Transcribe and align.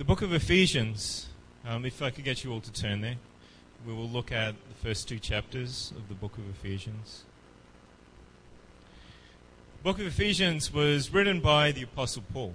The 0.00 0.06
book 0.06 0.22
of 0.22 0.32
Ephesians, 0.32 1.28
um, 1.68 1.84
if 1.84 2.00
I 2.00 2.08
could 2.08 2.24
get 2.24 2.42
you 2.42 2.50
all 2.52 2.62
to 2.62 2.72
turn 2.72 3.02
there, 3.02 3.16
we 3.86 3.92
will 3.92 4.08
look 4.08 4.32
at 4.32 4.54
the 4.54 4.74
first 4.82 5.06
two 5.06 5.18
chapters 5.18 5.92
of 5.94 6.08
the 6.08 6.14
book 6.14 6.38
of 6.38 6.48
Ephesians. 6.48 7.24
The 9.76 9.82
book 9.82 9.98
of 9.98 10.06
Ephesians 10.06 10.72
was 10.72 11.12
written 11.12 11.40
by 11.40 11.72
the 11.72 11.82
Apostle 11.82 12.24
Paul. 12.32 12.54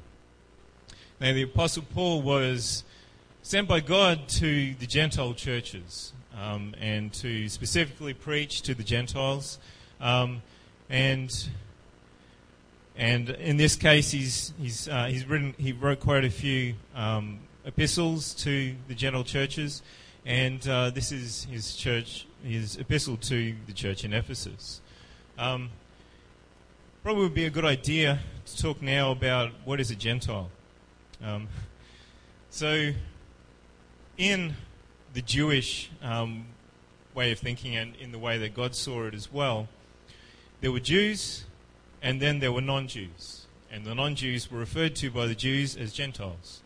Now, 1.21 1.33
the 1.33 1.43
Apostle 1.43 1.83
Paul 1.93 2.23
was 2.23 2.83
sent 3.43 3.67
by 3.67 3.79
God 3.79 4.27
to 4.27 4.73
the 4.73 4.87
Gentile 4.87 5.35
churches 5.35 6.13
um, 6.35 6.73
and 6.81 7.13
to 7.13 7.47
specifically 7.47 8.15
preach 8.15 8.63
to 8.63 8.73
the 8.73 8.83
Gentiles. 8.83 9.59
Um, 10.01 10.41
and 10.89 11.31
and 12.97 13.29
in 13.29 13.57
this 13.57 13.75
case, 13.75 14.11
he's, 14.11 14.53
he's, 14.59 14.87
uh, 14.87 15.05
he's 15.05 15.25
written, 15.25 15.53
he 15.57 15.73
wrote 15.73 15.99
quite 15.99 16.23
a 16.23 16.29
few 16.29 16.75
um, 16.95 17.39
epistles 17.65 18.33
to 18.35 18.73
the 18.87 18.95
general 18.95 19.23
churches, 19.23 19.81
and 20.25 20.65
uh, 20.67 20.91
this 20.91 21.11
is 21.11 21.45
his 21.51 21.75
church, 21.75 22.25
his 22.41 22.77
epistle 22.77 23.17
to 23.17 23.53
the 23.67 23.73
church 23.73 24.05
in 24.05 24.13
Ephesus. 24.13 24.79
Um, 25.37 25.71
probably 27.03 27.23
would 27.23 27.33
be 27.33 27.45
a 27.45 27.49
good 27.49 27.65
idea 27.65 28.19
to 28.45 28.57
talk 28.57 28.81
now 28.81 29.11
about 29.11 29.51
what 29.65 29.81
is 29.81 29.91
a 29.91 29.95
Gentile. 29.95 30.49
Um, 31.21 31.49
so, 32.49 32.91
in 34.17 34.55
the 35.13 35.21
Jewish 35.21 35.91
um, 36.01 36.45
way 37.13 37.33
of 37.33 37.39
thinking 37.39 37.75
and 37.75 37.93
in 37.97 38.13
the 38.13 38.19
way 38.19 38.37
that 38.37 38.53
God 38.53 38.73
saw 38.73 39.03
it 39.03 39.13
as 39.13 39.31
well, 39.31 39.67
there 40.61 40.71
were 40.71 40.79
Jews 40.79 41.43
and 42.05 42.21
then 42.21 42.37
there 42.37 42.51
were 42.51 42.61
non 42.61 42.87
Jews. 42.87 43.47
And 43.71 43.83
the 43.83 43.95
non 43.95 44.13
Jews 44.15 44.51
were 44.51 44.59
referred 44.59 44.95
to 44.97 45.09
by 45.09 45.25
the 45.25 45.33
Jews 45.33 45.75
as 45.75 45.91
Gentiles. 45.91 46.61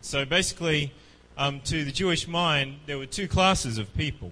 So 0.00 0.24
basically, 0.24 0.92
um, 1.36 1.60
to 1.62 1.84
the 1.84 1.90
Jewish 1.90 2.28
mind, 2.28 2.78
there 2.86 2.96
were 2.96 3.06
two 3.06 3.26
classes 3.26 3.78
of 3.78 3.92
people. 3.96 4.30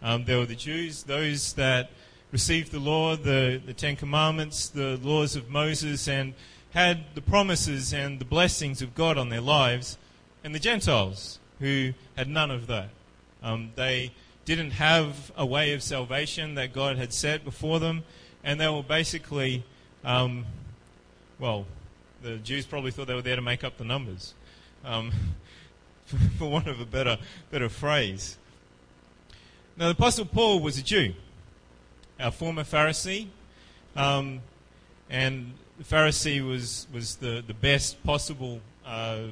Um, 0.00 0.24
there 0.24 0.38
were 0.38 0.46
the 0.46 0.54
Jews, 0.54 1.02
those 1.02 1.54
that 1.54 1.90
received 2.30 2.70
the 2.70 2.78
law, 2.78 3.16
the, 3.16 3.60
the 3.66 3.74
Ten 3.74 3.96
Commandments, 3.96 4.68
the 4.68 4.98
laws 5.02 5.34
of 5.34 5.50
Moses, 5.50 6.06
and 6.06 6.34
had 6.70 7.16
the 7.16 7.20
promises 7.20 7.92
and 7.92 8.20
the 8.20 8.24
blessings 8.24 8.82
of 8.82 8.94
God 8.94 9.18
on 9.18 9.30
their 9.30 9.40
lives, 9.40 9.98
and 10.44 10.54
the 10.54 10.60
Gentiles, 10.60 11.40
who 11.58 11.92
had 12.16 12.28
none 12.28 12.52
of 12.52 12.68
that. 12.68 12.90
Um, 13.42 13.72
they 13.74 14.12
didn't 14.44 14.70
have 14.70 15.32
a 15.36 15.44
way 15.44 15.72
of 15.72 15.82
salvation 15.82 16.54
that 16.54 16.72
God 16.72 16.98
had 16.98 17.12
set 17.12 17.44
before 17.44 17.80
them, 17.80 18.04
and 18.44 18.60
they 18.60 18.68
were 18.68 18.84
basically 18.84 19.64
um, 20.04 20.44
well, 21.38 21.66
the 22.22 22.36
Jews 22.36 22.66
probably 22.66 22.90
thought 22.90 23.06
they 23.06 23.14
were 23.14 23.22
there 23.22 23.36
to 23.36 23.42
make 23.42 23.64
up 23.64 23.76
the 23.78 23.84
numbers, 23.84 24.34
um, 24.84 25.12
for 26.38 26.50
want 26.50 26.66
of 26.66 26.80
a 26.80 26.86
better, 26.86 27.18
better 27.50 27.68
phrase. 27.68 28.38
Now, 29.76 29.86
the 29.86 29.92
Apostle 29.92 30.26
Paul 30.26 30.60
was 30.60 30.78
a 30.78 30.82
Jew, 30.82 31.14
a 32.18 32.30
former 32.30 32.62
Pharisee, 32.62 33.28
um, 33.96 34.40
and 35.08 35.52
the 35.78 35.84
Pharisee 35.84 36.46
was, 36.46 36.86
was 36.92 37.16
the, 37.16 37.42
the 37.46 37.54
best 37.54 38.02
possible 38.04 38.60
uh, 38.86 39.22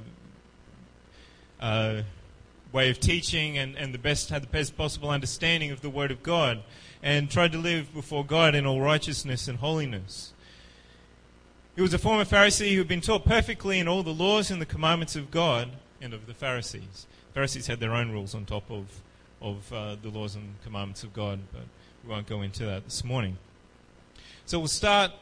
uh, 1.61 2.03
way 2.73 2.91
of 2.91 3.01
teaching 3.01 3.59
and, 3.59 3.77
and 3.77 3.93
the 3.93 3.99
best, 3.99 4.31
had 4.31 4.43
the 4.43 4.49
best 4.49 4.77
possible 4.77 5.11
understanding 5.11 5.71
of 5.71 5.81
the 5.81 5.91
Word 5.91 6.11
of 6.11 6.23
God, 6.23 6.63
and 7.03 7.31
tried 7.31 7.53
to 7.53 7.59
live 7.59 7.93
before 7.93 8.25
God 8.25 8.55
in 8.55 8.67
all 8.67 8.81
righteousness 8.81 9.49
and 9.49 9.59
holiness. 9.59 10.33
He 11.77 11.83
was 11.83 11.95
a 11.95 11.99
former 11.99 12.25
Pharisee 12.25 12.73
who 12.73 12.79
had 12.79 12.89
been 12.89 13.01
taught 13.01 13.25
perfectly 13.25 13.79
in 13.79 13.87
all 13.87 14.03
the 14.03 14.13
laws 14.13 14.51
and 14.51 14.61
the 14.61 14.67
commandments 14.67 15.17
of 15.17 15.31
God 15.31 15.71
and 16.01 16.13
of 16.13 16.27
the 16.27 16.35
Pharisees. 16.35 17.07
Pharisees 17.33 17.69
had 17.69 17.81
their 17.81 17.95
own 17.95 18.11
rules 18.11 18.35
on 18.35 18.45
top 18.45 18.71
of, 18.71 19.01
of 19.41 19.73
uh, 19.73 19.97
the 20.03 20.09
laws 20.09 20.35
and 20.35 20.55
commandments 20.65 21.05
of 21.05 21.13
God, 21.13 21.39
but 21.53 21.63
we 22.05 22.11
won't 22.11 22.27
go 22.27 22.43
into 22.43 22.65
that 22.65 22.85
this 22.85 23.05
morning. 23.05 23.39
So 24.47 24.59
we'll 24.59 24.69
start 24.69 25.13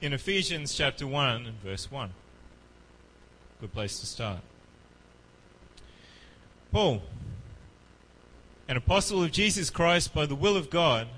in 0.00 0.12
Ephesians 0.12 0.74
chapter 0.74 1.06
1 1.06 1.46
and 1.46 1.60
verse 1.62 1.90
1. 1.90 2.10
Good 3.60 3.72
place 3.72 3.98
to 4.00 4.06
start. 4.06 4.40
Paul, 6.70 7.00
an 8.68 8.76
apostle 8.76 9.22
of 9.22 9.32
Jesus 9.32 9.70
Christ 9.70 10.12
by 10.12 10.26
the 10.26 10.34
will 10.34 10.56
of 10.56 10.68
God 10.68 11.08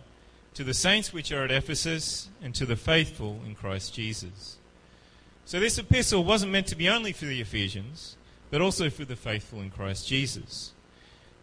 to 0.59 0.65
the 0.65 0.75
saints 0.75 1.13
which 1.13 1.31
are 1.31 1.45
at 1.45 1.53
Ephesus, 1.53 2.31
and 2.43 2.53
to 2.53 2.67
the 2.67 2.75
faithful 2.75 3.41
in 3.47 3.55
Christ 3.55 3.95
Jesus. 3.95 4.57
So 5.45 5.61
this 5.61 5.79
epistle 5.79 6.25
wasn't 6.25 6.51
meant 6.51 6.67
to 6.67 6.75
be 6.75 6.89
only 6.89 7.13
for 7.13 7.27
the 7.27 7.41
Ephesians, 7.41 8.17
but 8.51 8.61
also 8.61 8.91
for 8.91 9.05
the 9.05 9.15
faithful 9.15 9.61
in 9.61 9.71
Christ 9.71 10.09
Jesus. 10.09 10.73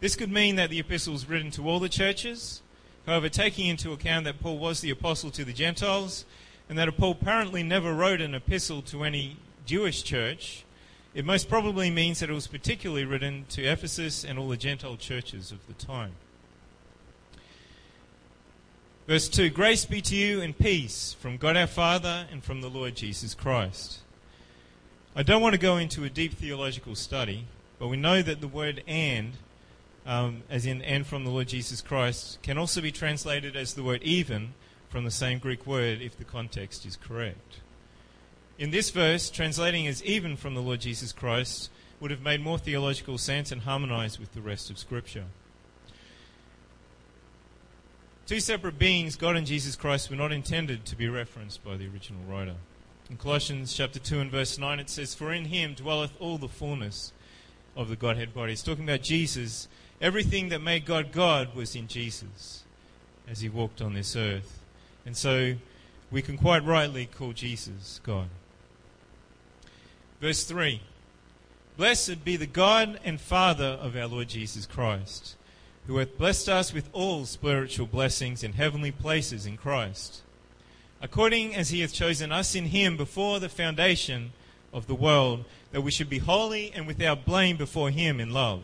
This 0.00 0.16
could 0.16 0.30
mean 0.30 0.56
that 0.56 0.68
the 0.68 0.80
epistle 0.80 1.14
was 1.14 1.26
written 1.26 1.50
to 1.52 1.66
all 1.66 1.80
the 1.80 1.88
churches, 1.88 2.60
however, 3.06 3.30
taking 3.30 3.68
into 3.68 3.90
account 3.90 4.26
that 4.26 4.38
Paul 4.38 4.58
was 4.58 4.82
the 4.82 4.90
apostle 4.90 5.30
to 5.30 5.46
the 5.46 5.54
Gentiles, 5.54 6.26
and 6.68 6.76
that 6.76 6.94
Paul 6.98 7.12
apparently 7.12 7.62
never 7.62 7.94
wrote 7.94 8.20
an 8.20 8.34
epistle 8.34 8.82
to 8.82 9.02
any 9.02 9.38
Jewish 9.64 10.02
church, 10.02 10.66
it 11.14 11.24
most 11.24 11.48
probably 11.48 11.88
means 11.88 12.20
that 12.20 12.28
it 12.28 12.34
was 12.34 12.48
particularly 12.48 13.06
written 13.06 13.46
to 13.48 13.64
Ephesus 13.64 14.24
and 14.24 14.38
all 14.38 14.50
the 14.50 14.58
Gentile 14.58 14.98
churches 14.98 15.52
of 15.52 15.66
the 15.68 15.72
time. 15.72 16.12
Verse 19.06 19.28
2 19.28 19.50
Grace 19.50 19.84
be 19.84 20.00
to 20.00 20.16
you 20.16 20.40
and 20.40 20.58
peace 20.58 21.12
from 21.20 21.36
God 21.36 21.56
our 21.56 21.68
Father 21.68 22.26
and 22.32 22.42
from 22.42 22.60
the 22.60 22.68
Lord 22.68 22.96
Jesus 22.96 23.34
Christ. 23.34 24.00
I 25.14 25.22
don't 25.22 25.40
want 25.40 25.54
to 25.54 25.60
go 25.60 25.76
into 25.76 26.02
a 26.02 26.10
deep 26.10 26.34
theological 26.34 26.96
study, 26.96 27.46
but 27.78 27.86
we 27.86 27.96
know 27.96 28.20
that 28.20 28.40
the 28.40 28.48
word 28.48 28.82
and, 28.88 29.34
um, 30.06 30.42
as 30.50 30.66
in 30.66 30.82
and 30.82 31.06
from 31.06 31.24
the 31.24 31.30
Lord 31.30 31.46
Jesus 31.46 31.80
Christ, 31.82 32.42
can 32.42 32.58
also 32.58 32.80
be 32.80 32.90
translated 32.90 33.54
as 33.54 33.74
the 33.74 33.84
word 33.84 34.02
even 34.02 34.54
from 34.88 35.04
the 35.04 35.12
same 35.12 35.38
Greek 35.38 35.68
word 35.68 36.02
if 36.02 36.18
the 36.18 36.24
context 36.24 36.84
is 36.84 36.96
correct. 36.96 37.60
In 38.58 38.72
this 38.72 38.90
verse, 38.90 39.30
translating 39.30 39.86
as 39.86 40.02
even 40.02 40.36
from 40.36 40.54
the 40.54 40.62
Lord 40.62 40.80
Jesus 40.80 41.12
Christ 41.12 41.70
would 42.00 42.10
have 42.10 42.22
made 42.22 42.40
more 42.40 42.58
theological 42.58 43.18
sense 43.18 43.52
and 43.52 43.62
harmonized 43.62 44.18
with 44.18 44.32
the 44.32 44.40
rest 44.40 44.68
of 44.68 44.78
Scripture. 44.78 45.26
Two 48.26 48.40
separate 48.40 48.76
beings, 48.76 49.14
God 49.14 49.36
and 49.36 49.46
Jesus 49.46 49.76
Christ, 49.76 50.10
were 50.10 50.16
not 50.16 50.32
intended 50.32 50.84
to 50.86 50.96
be 50.96 51.08
referenced 51.08 51.62
by 51.62 51.76
the 51.76 51.86
original 51.86 52.22
writer. 52.28 52.56
In 53.08 53.16
Colossians 53.18 53.72
chapter 53.72 54.00
2 54.00 54.18
and 54.18 54.32
verse 54.32 54.58
9 54.58 54.80
it 54.80 54.90
says, 54.90 55.14
For 55.14 55.32
in 55.32 55.44
him 55.44 55.74
dwelleth 55.74 56.20
all 56.20 56.36
the 56.36 56.48
fullness 56.48 57.12
of 57.76 57.88
the 57.88 57.94
Godhead 57.94 58.34
body. 58.34 58.52
It's 58.52 58.64
talking 58.64 58.82
about 58.82 59.02
Jesus. 59.02 59.68
Everything 60.00 60.48
that 60.48 60.60
made 60.60 60.84
God 60.84 61.12
God 61.12 61.54
was 61.54 61.76
in 61.76 61.86
Jesus 61.86 62.64
as 63.28 63.42
he 63.42 63.48
walked 63.48 63.80
on 63.80 63.94
this 63.94 64.16
earth. 64.16 64.58
And 65.04 65.16
so 65.16 65.54
we 66.10 66.20
can 66.20 66.36
quite 66.36 66.64
rightly 66.64 67.06
call 67.06 67.32
Jesus 67.32 68.00
God. 68.02 68.26
Verse 70.20 70.42
3 70.42 70.82
Blessed 71.76 72.24
be 72.24 72.36
the 72.36 72.46
God 72.46 72.98
and 73.04 73.20
Father 73.20 73.78
of 73.80 73.94
our 73.94 74.08
Lord 74.08 74.28
Jesus 74.28 74.66
Christ 74.66 75.36
who 75.86 75.98
hath 75.98 76.18
blessed 76.18 76.48
us 76.48 76.72
with 76.72 76.88
all 76.92 77.24
spiritual 77.24 77.86
blessings 77.86 78.42
in 78.42 78.54
heavenly 78.54 78.90
places 78.90 79.46
in 79.46 79.56
Christ, 79.56 80.22
according 81.00 81.54
as 81.54 81.70
he 81.70 81.80
hath 81.80 81.92
chosen 81.92 82.32
us 82.32 82.54
in 82.54 82.66
him 82.66 82.96
before 82.96 83.38
the 83.38 83.48
foundation 83.48 84.32
of 84.72 84.86
the 84.86 84.94
world, 84.94 85.44
that 85.72 85.82
we 85.82 85.90
should 85.90 86.10
be 86.10 86.18
holy 86.18 86.72
and 86.74 86.86
without 86.86 87.24
blame 87.24 87.56
before 87.56 87.90
him 87.90 88.20
in 88.20 88.32
love, 88.32 88.62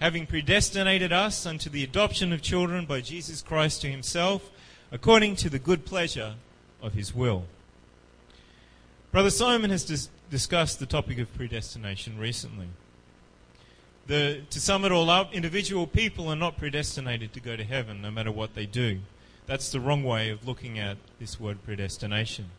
having 0.00 0.26
predestinated 0.26 1.12
us 1.12 1.46
unto 1.46 1.70
the 1.70 1.84
adoption 1.84 2.32
of 2.32 2.42
children 2.42 2.84
by 2.84 3.00
Jesus 3.00 3.40
Christ 3.40 3.80
to 3.82 3.90
himself, 3.90 4.50
according 4.92 5.36
to 5.36 5.48
the 5.48 5.58
good 5.58 5.86
pleasure 5.86 6.34
of 6.82 6.92
his 6.92 7.14
will. 7.14 7.44
Brother 9.12 9.30
Simon 9.30 9.70
has 9.70 9.84
dis- 9.84 10.10
discussed 10.30 10.78
the 10.78 10.86
topic 10.86 11.18
of 11.18 11.32
predestination 11.34 12.18
recently. 12.18 12.66
The, 14.06 14.42
to 14.50 14.60
sum 14.60 14.84
it 14.84 14.92
all 14.92 15.08
up, 15.08 15.32
individual 15.32 15.86
people 15.86 16.28
are 16.28 16.36
not 16.36 16.58
predestinated 16.58 17.32
to 17.32 17.40
go 17.40 17.56
to 17.56 17.64
heaven 17.64 18.02
no 18.02 18.10
matter 18.10 18.30
what 18.30 18.54
they 18.54 18.66
do. 18.66 19.00
That's 19.46 19.70
the 19.72 19.80
wrong 19.80 20.04
way 20.04 20.30
of 20.30 20.46
looking 20.46 20.78
at 20.78 20.98
this 21.18 21.40
word 21.40 21.62
predestination. 21.64 22.50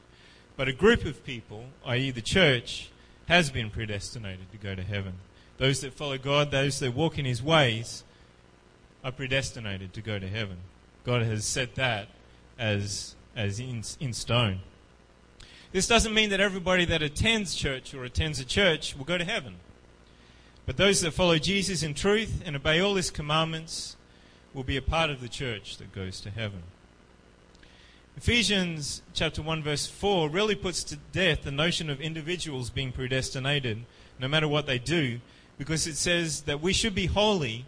But 0.57 0.67
a 0.67 0.73
group 0.73 1.05
of 1.05 1.23
people, 1.23 1.65
i.e., 1.85 2.11
the 2.11 2.21
church, 2.21 2.89
has 3.27 3.49
been 3.49 3.69
predestinated 3.69 4.51
to 4.51 4.57
go 4.57 4.75
to 4.75 4.81
heaven. 4.81 5.13
Those 5.57 5.81
that 5.81 5.93
follow 5.93 6.17
God, 6.17 6.51
those 6.51 6.79
that 6.79 6.93
walk 6.93 7.19
in 7.19 7.25
His 7.25 7.43
ways, 7.43 8.03
are 9.03 9.11
predestinated 9.11 9.93
to 9.93 10.01
go 10.01 10.17
to 10.17 10.27
heaven. 10.27 10.57
God 11.03 11.21
has 11.21 11.45
set 11.45 11.75
that 11.75 12.07
as, 12.57 13.15
as 13.35 13.59
in, 13.59 13.83
in 13.99 14.13
stone. 14.13 14.61
This 15.71 15.87
doesn't 15.87 16.13
mean 16.13 16.29
that 16.29 16.39
everybody 16.39 16.85
that 16.85 17.01
attends 17.01 17.53
church 17.53 17.93
or 17.93 18.03
attends 18.03 18.39
a 18.39 18.45
church 18.45 18.95
will 18.95 19.05
go 19.05 19.17
to 19.17 19.25
heaven. 19.25 19.55
But 20.65 20.77
those 20.77 21.01
that 21.01 21.11
follow 21.11 21.37
Jesus 21.37 21.83
in 21.83 21.93
truth 21.93 22.41
and 22.45 22.55
obey 22.55 22.79
all 22.79 22.95
his 22.95 23.11
commandments 23.11 23.95
will 24.53 24.63
be 24.63 24.77
a 24.77 24.81
part 24.81 25.09
of 25.09 25.21
the 25.21 25.29
church 25.29 25.77
that 25.77 25.93
goes 25.93 26.19
to 26.21 26.29
heaven. 26.29 26.63
Ephesians 28.17 29.01
chapter 29.13 29.41
1 29.41 29.61
verse 29.61 29.87
4 29.87 30.29
really 30.29 30.55
puts 30.55 30.83
to 30.85 30.95
death 31.11 31.43
the 31.43 31.51
notion 31.51 31.89
of 31.89 31.99
individuals 31.99 32.69
being 32.69 32.93
predestinated 32.93 33.85
no 34.19 34.27
matter 34.27 34.47
what 34.47 34.65
they 34.65 34.79
do 34.79 35.19
because 35.57 35.85
it 35.85 35.97
says 35.97 36.41
that 36.43 36.61
we 36.61 36.71
should 36.71 36.95
be 36.95 37.07
holy 37.07 37.65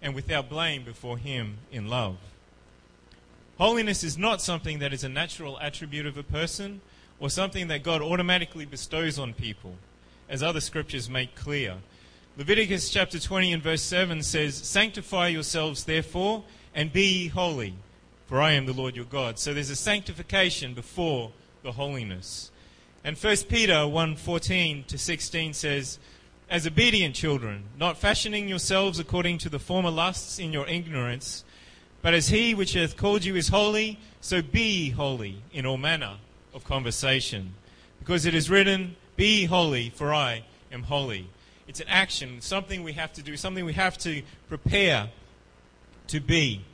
and 0.00 0.14
without 0.14 0.48
blame 0.48 0.84
before 0.84 1.18
him 1.18 1.58
in 1.72 1.88
love. 1.88 2.16
Holiness 3.58 4.04
is 4.04 4.16
not 4.16 4.40
something 4.40 4.78
that 4.78 4.92
is 4.92 5.02
a 5.02 5.08
natural 5.08 5.58
attribute 5.58 6.06
of 6.06 6.16
a 6.16 6.22
person 6.22 6.80
or 7.18 7.28
something 7.28 7.66
that 7.68 7.82
God 7.82 8.00
automatically 8.00 8.64
bestows 8.64 9.18
on 9.18 9.34
people, 9.34 9.74
as 10.28 10.42
other 10.42 10.60
scriptures 10.60 11.10
make 11.10 11.34
clear. 11.34 11.78
Leviticus 12.38 12.88
chapter 12.90 13.18
20 13.18 13.52
and 13.52 13.62
verse 13.64 13.82
7 13.82 14.22
says, 14.22 14.54
Sanctify 14.54 15.26
yourselves 15.26 15.82
therefore 15.82 16.44
and 16.72 16.92
be 16.92 17.02
ye 17.02 17.26
holy, 17.26 17.74
for 18.28 18.40
I 18.40 18.52
am 18.52 18.64
the 18.64 18.72
Lord 18.72 18.94
your 18.94 19.06
God. 19.06 19.40
So 19.40 19.52
there's 19.52 19.70
a 19.70 19.74
sanctification 19.74 20.72
before 20.72 21.32
the 21.64 21.72
holiness. 21.72 22.52
And 23.02 23.16
1 23.16 23.36
Peter 23.48 23.72
1:14 23.72 24.86
to 24.86 24.96
16 24.96 25.52
says, 25.52 25.98
As 26.48 26.64
obedient 26.64 27.16
children, 27.16 27.64
not 27.76 27.98
fashioning 27.98 28.48
yourselves 28.48 29.00
according 29.00 29.38
to 29.38 29.48
the 29.48 29.58
former 29.58 29.90
lusts 29.90 30.38
in 30.38 30.52
your 30.52 30.68
ignorance, 30.68 31.42
but 32.02 32.14
as 32.14 32.28
he 32.28 32.54
which 32.54 32.74
hath 32.74 32.96
called 32.96 33.24
you 33.24 33.34
is 33.34 33.48
holy, 33.48 33.98
so 34.20 34.42
be 34.42 34.90
holy 34.90 35.42
in 35.52 35.66
all 35.66 35.76
manner 35.76 36.18
of 36.54 36.62
conversation. 36.62 37.54
Because 37.98 38.26
it 38.26 38.34
is 38.36 38.48
written, 38.48 38.94
Be 39.16 39.46
holy, 39.46 39.90
for 39.90 40.14
I 40.14 40.44
am 40.70 40.84
holy. 40.84 41.30
It's 41.68 41.80
an 41.80 41.88
action, 41.88 42.40
something 42.40 42.82
we 42.82 42.94
have 42.94 43.12
to 43.12 43.22
do, 43.22 43.36
something 43.36 43.64
we 43.64 43.74
have 43.74 43.98
to 43.98 44.22
prepare 44.48 45.10
to 46.08 46.18
be. 46.18 46.64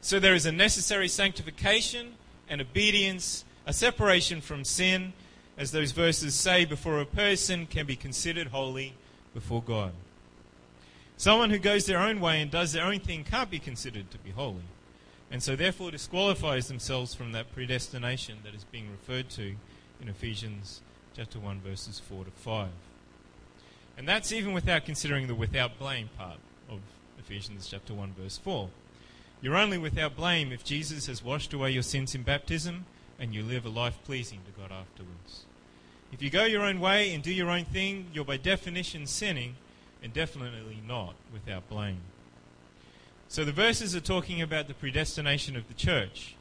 So 0.00 0.20
there 0.20 0.34
is 0.34 0.46
a 0.46 0.52
necessary 0.52 1.08
sanctification 1.08 2.14
and 2.48 2.60
obedience, 2.60 3.44
a 3.66 3.72
separation 3.72 4.40
from 4.40 4.64
sin, 4.64 5.12
as 5.58 5.72
those 5.72 5.90
verses 5.90 6.34
say, 6.34 6.64
before 6.64 7.00
a 7.00 7.04
person 7.04 7.66
can 7.66 7.84
be 7.84 7.96
considered 7.96 8.48
holy 8.48 8.94
before 9.34 9.60
God. 9.60 9.92
Someone 11.16 11.50
who 11.50 11.58
goes 11.58 11.86
their 11.86 11.98
own 11.98 12.20
way 12.20 12.40
and 12.40 12.50
does 12.50 12.72
their 12.72 12.84
own 12.84 13.00
thing 13.00 13.24
can't 13.24 13.50
be 13.50 13.58
considered 13.58 14.10
to 14.12 14.18
be 14.18 14.30
holy, 14.30 14.64
and 15.30 15.42
so 15.42 15.56
therefore 15.56 15.90
disqualifies 15.90 16.68
themselves 16.68 17.14
from 17.14 17.32
that 17.32 17.52
predestination 17.52 18.38
that 18.44 18.54
is 18.54 18.64
being 18.64 18.90
referred 18.90 19.28
to 19.30 19.54
in 20.00 20.08
Ephesians 20.08 20.80
chapter 21.16 21.38
1 21.38 21.60
verses 21.60 22.00
4 22.00 22.24
to 22.24 22.30
5. 22.30 22.68
And 23.96 24.08
that's 24.08 24.32
even 24.32 24.52
without 24.52 24.84
considering 24.84 25.26
the 25.26 25.34
without 25.34 25.78
blame 25.78 26.08
part 26.18 26.38
of 26.70 26.80
Ephesians 27.18 27.68
chapter 27.68 27.94
1 27.94 28.14
verse 28.18 28.38
4. 28.38 28.68
You're 29.40 29.56
only 29.56 29.78
without 29.78 30.16
blame 30.16 30.52
if 30.52 30.64
Jesus 30.64 31.06
has 31.06 31.22
washed 31.22 31.52
away 31.52 31.72
your 31.72 31.82
sins 31.82 32.14
in 32.14 32.22
baptism 32.22 32.86
and 33.18 33.34
you 33.34 33.42
live 33.42 33.66
a 33.66 33.68
life 33.68 33.98
pleasing 34.04 34.40
to 34.46 34.60
God 34.60 34.72
afterwards. 34.72 35.44
If 36.12 36.22
you 36.22 36.30
go 36.30 36.44
your 36.44 36.62
own 36.62 36.78
way 36.80 37.14
and 37.14 37.22
do 37.22 37.32
your 37.32 37.50
own 37.50 37.64
thing, 37.64 38.06
you're 38.12 38.24
by 38.24 38.36
definition 38.36 39.06
sinning 39.06 39.56
and 40.02 40.12
definitely 40.12 40.82
not 40.86 41.14
without 41.32 41.68
blame. 41.68 42.00
So 43.28 43.44
the 43.44 43.52
verses 43.52 43.96
are 43.96 44.00
talking 44.00 44.42
about 44.42 44.68
the 44.68 44.74
predestination 44.74 45.56
of 45.56 45.68
the 45.68 45.74
church. 45.74 46.34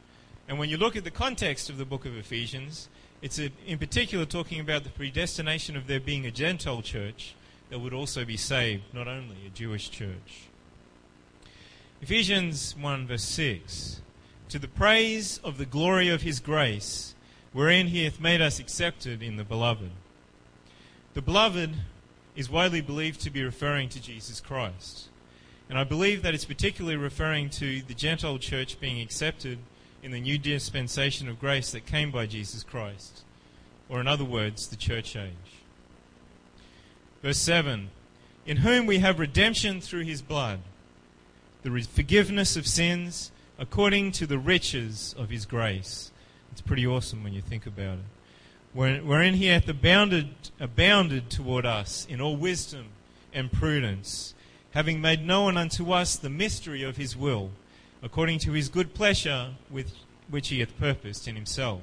And 0.48 0.60
when 0.60 0.70
you 0.70 0.78
look 0.78 0.96
at 0.96 1.04
the 1.04 1.12
context 1.12 1.70
of 1.70 1.78
the 1.78 1.86
book 1.86 2.06
of 2.06 2.18
Ephesians, 2.18 2.90
it's 3.22 3.40
uh, 3.40 3.48
in 3.66 3.78
particular 3.78 4.26
talking 4.26 4.60
about 4.60 4.84
the 4.84 4.90
predestination 4.90 5.78
of 5.78 5.88
there 5.88 6.00
being 6.00 6.26
a 6.26 6.32
Gentile 6.32 6.82
church 6.82 7.36
that 7.72 7.80
would 7.80 7.94
also 7.94 8.26
be 8.26 8.38
saved, 8.38 8.84
not 8.94 9.08
only 9.08 9.38
a 9.48 9.50
Jewish 9.50 9.90
church. 9.90 10.50
Ephesians 12.02 12.76
1 12.76 13.08
verse 13.08 13.24
6 13.24 14.02
To 14.50 14.60
the 14.60 14.68
praise 14.68 15.40
of 15.42 15.58
the 15.58 15.66
glory 15.66 16.10
of 16.10 16.22
his 16.22 16.42
grace, 16.42 17.16
wherein 17.54 17.88
he 17.88 18.04
hath 18.04 18.20
made 18.20 18.42
us 18.42 18.60
accepted 18.60 19.24
in 19.24 19.38
the 19.38 19.46
beloved. 19.46 19.92
The 21.14 21.22
beloved 21.22 21.76
is 22.36 22.50
widely 22.50 22.82
believed 22.82 23.22
to 23.22 23.30
be 23.30 23.42
referring 23.42 23.88
to 23.90 24.02
Jesus 24.02 24.42
Christ. 24.42 25.08
And 25.70 25.80
I 25.80 25.86
believe 25.86 26.24
that 26.24 26.34
it's 26.34 26.44
particularly 26.44 26.98
referring 26.98 27.50
to 27.52 27.82
the 27.82 27.94
Gentile 27.94 28.38
church 28.38 28.82
being 28.82 29.00
accepted 29.00 29.60
in 30.04 30.12
the 30.12 30.20
new 30.20 30.38
dispensation 30.38 31.30
of 31.30 31.40
grace 31.40 31.72
that 31.72 31.86
came 31.86 32.12
by 32.12 32.26
Jesus 32.26 32.64
Christ. 32.64 33.24
Or, 33.88 34.02
in 34.02 34.08
other 34.08 34.26
words, 34.26 34.68
the 34.68 34.76
church 34.76 35.16
age. 35.16 35.32
Verse 37.22 37.38
7 37.38 37.90
In 38.46 38.58
whom 38.58 38.86
we 38.86 39.00
have 39.00 39.20
redemption 39.20 39.82
through 39.82 40.04
his 40.04 40.22
blood, 40.22 40.60
the 41.64 41.82
forgiveness 41.82 42.56
of 42.56 42.66
sins 42.66 43.32
according 43.60 44.12
to 44.14 44.26
the 44.26 44.40
riches 44.40 45.14
of 45.18 45.30
his 45.30 45.46
grace. 45.46 46.12
It's 46.52 46.62
pretty 46.62 46.86
awesome 46.86 47.24
when 47.24 47.34
you 47.34 47.42
think 47.42 47.66
about 47.66 48.00
it 48.00 48.06
wherein 48.74 49.34
he 49.36 49.48
hath 49.48 49.68
abounded, 49.68 50.30
abounded 50.60 51.30
toward 51.30 51.66
us 51.66 52.06
in 52.10 52.22
all 52.22 52.36
wisdom 52.36 52.86
and 53.34 53.52
prudence, 53.52 54.34
having 54.72 55.02
made 55.02 55.26
known 55.26 55.58
unto 55.58 55.92
us 55.92 56.16
the 56.16 56.30
mystery 56.30 56.84
of 56.84 56.98
his 56.98 57.16
will, 57.16 57.52
according 58.02 58.40
to 58.40 58.52
his 58.52 58.70
good 58.70 58.94
pleasure 58.94 59.52
with 59.70 59.94
which 60.30 60.48
he 60.48 60.60
hath 60.60 60.78
purposed 60.78 61.28
in 61.28 61.36
himself. 61.36 61.82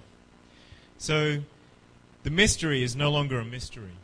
So, 0.97 1.43
the 2.23 2.31
mystery 2.31 2.83
is 2.83 2.97
no 2.97 3.11
longer 3.11 3.39
a 3.39 3.45
mystery, 3.45 3.97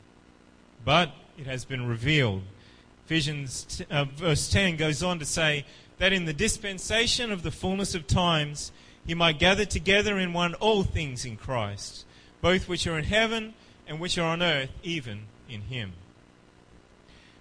but 0.85 1.13
it 1.39 1.47
has 1.47 1.65
been 1.65 1.87
revealed. 1.87 2.43
T- 3.09 3.25
uh, 3.91 4.05
verse 4.17 4.51
10 4.51 4.77
goes 4.77 5.03
on 5.03 5.19
to 5.19 5.25
say 5.25 5.67
that 5.99 6.13
in 6.13 6.25
the 6.25 6.33
dispensation 6.33 7.31
of 7.31 7.43
the 7.43 7.51
fullness 7.51 7.95
of 7.95 8.07
times, 8.07 8.73
he 9.07 9.15
might 9.15 9.39
gather 9.39 9.65
together 9.65 10.19
in 10.19 10.33
one 10.33 10.55
all 10.55 10.83
things 10.83 11.25
in 11.25 11.37
Christ 11.37 12.05
both 12.45 12.69
which 12.69 12.87
are 12.87 12.99
in 12.99 13.05
heaven 13.05 13.55
and 13.89 13.99
which 13.99 14.19
are 14.19 14.27
on 14.27 14.43
earth, 14.43 14.69
even 14.83 15.23
in 15.49 15.63
him. 15.63 15.95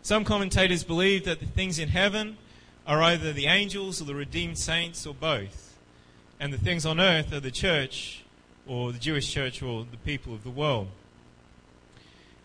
Some 0.01 0.23
commentators 0.23 0.85
believe 0.85 1.25
that 1.25 1.41
the 1.41 1.45
things 1.45 1.77
in 1.77 1.89
heaven 1.89 2.37
are 2.87 3.01
either 3.01 3.33
the 3.33 3.47
angels 3.47 4.01
or 4.01 4.05
the 4.05 4.15
redeemed 4.15 4.57
saints 4.57 5.05
or 5.05 5.13
both, 5.13 5.77
and 6.39 6.53
the 6.53 6.57
things 6.57 6.85
on 6.85 7.01
earth 7.01 7.33
are 7.33 7.41
the 7.41 7.51
church 7.51 8.23
or 8.65 8.93
the 8.93 8.97
Jewish 8.97 9.29
church 9.29 9.61
or 9.61 9.85
the 9.91 9.97
people 9.97 10.33
of 10.33 10.45
the 10.45 10.49
world. 10.49 10.87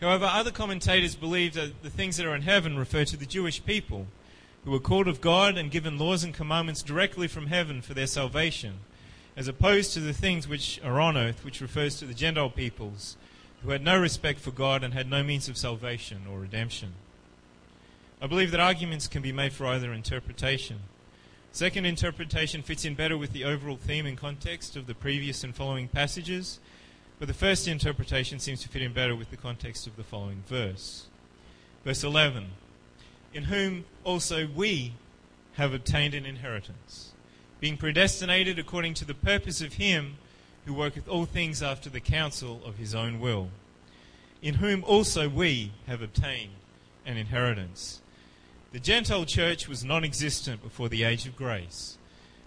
However, 0.01 0.25
other 0.25 0.51
commentators 0.51 1.15
believe 1.15 1.53
that 1.55 1.83
the 1.83 1.89
things 1.89 2.17
that 2.17 2.25
are 2.25 2.35
in 2.35 2.43
heaven 2.43 2.77
refer 2.77 3.05
to 3.05 3.17
the 3.17 3.25
Jewish 3.25 3.63
people 3.65 4.07
who 4.63 4.71
were 4.71 4.79
called 4.79 5.07
of 5.07 5.21
God 5.21 5.57
and 5.57 5.71
given 5.71 5.97
laws 5.97 6.23
and 6.23 6.33
commandments 6.33 6.81
directly 6.81 7.27
from 7.27 7.47
heaven 7.47 7.81
for 7.81 7.93
their 7.93 8.07
salvation 8.07 8.79
as 9.35 9.47
opposed 9.47 9.93
to 9.93 10.01
the 10.01 10.13
things 10.13 10.47
which 10.47 10.81
are 10.83 10.99
on 10.99 11.15
earth, 11.15 11.45
which 11.45 11.61
refers 11.61 11.97
to 11.97 12.05
the 12.05 12.13
Gentile 12.13 12.49
peoples 12.49 13.15
who 13.63 13.71
had 13.71 13.81
no 13.81 13.99
respect 13.99 14.39
for 14.39 14.51
God 14.51 14.83
and 14.83 14.93
had 14.93 15.09
no 15.09 15.23
means 15.23 15.47
of 15.47 15.57
salvation 15.57 16.23
or 16.29 16.39
redemption. 16.39 16.93
I 18.21 18.27
believe 18.27 18.51
that 18.51 18.59
arguments 18.59 19.07
can 19.07 19.21
be 19.21 19.31
made 19.31 19.53
for 19.53 19.65
either 19.65 19.93
interpretation. 19.93 20.79
Second 21.53 21.85
interpretation 21.85 22.61
fits 22.61 22.85
in 22.85 22.95
better 22.95 23.17
with 23.17 23.31
the 23.31 23.45
overall 23.45 23.77
theme 23.77 24.05
and 24.05 24.17
context 24.17 24.75
of 24.75 24.87
the 24.87 24.93
previous 24.93 25.43
and 25.43 25.55
following 25.55 25.87
passages, 25.87 26.59
but 27.19 27.27
the 27.27 27.33
first 27.33 27.67
interpretation 27.67 28.39
seems 28.39 28.61
to 28.61 28.69
fit 28.69 28.81
in 28.81 28.93
better 28.93 29.15
with 29.15 29.29
the 29.29 29.37
context 29.37 29.85
of 29.85 29.97
the 29.97 30.03
following 30.03 30.43
verse. 30.47 31.07
Verse 31.83 32.03
11 32.03 32.47
In 33.33 33.43
whom 33.43 33.85
also 34.03 34.47
we 34.47 34.93
have 35.53 35.73
obtained 35.73 36.13
an 36.13 36.25
inheritance 36.25 37.11
being 37.59 37.77
predestinated 37.77 38.57
according 38.57 38.93
to 38.95 39.05
the 39.05 39.13
purpose 39.13 39.61
of 39.61 39.73
Him 39.73 40.17
who 40.65 40.73
worketh 40.73 41.07
all 41.07 41.25
things 41.25 41.61
after 41.61 41.89
the 41.89 41.99
counsel 41.99 42.61
of 42.65 42.77
His 42.77 42.95
own 42.95 43.19
will, 43.19 43.49
in 44.41 44.55
whom 44.55 44.83
also 44.83 45.27
we 45.27 45.71
have 45.87 46.01
obtained 46.01 46.53
an 47.05 47.17
inheritance. 47.17 48.01
The 48.71 48.79
Gentile 48.79 49.25
church 49.25 49.67
was 49.67 49.83
non 49.83 50.03
existent 50.03 50.61
before 50.61 50.89
the 50.89 51.03
age 51.03 51.25
of 51.25 51.35
grace, 51.35 51.97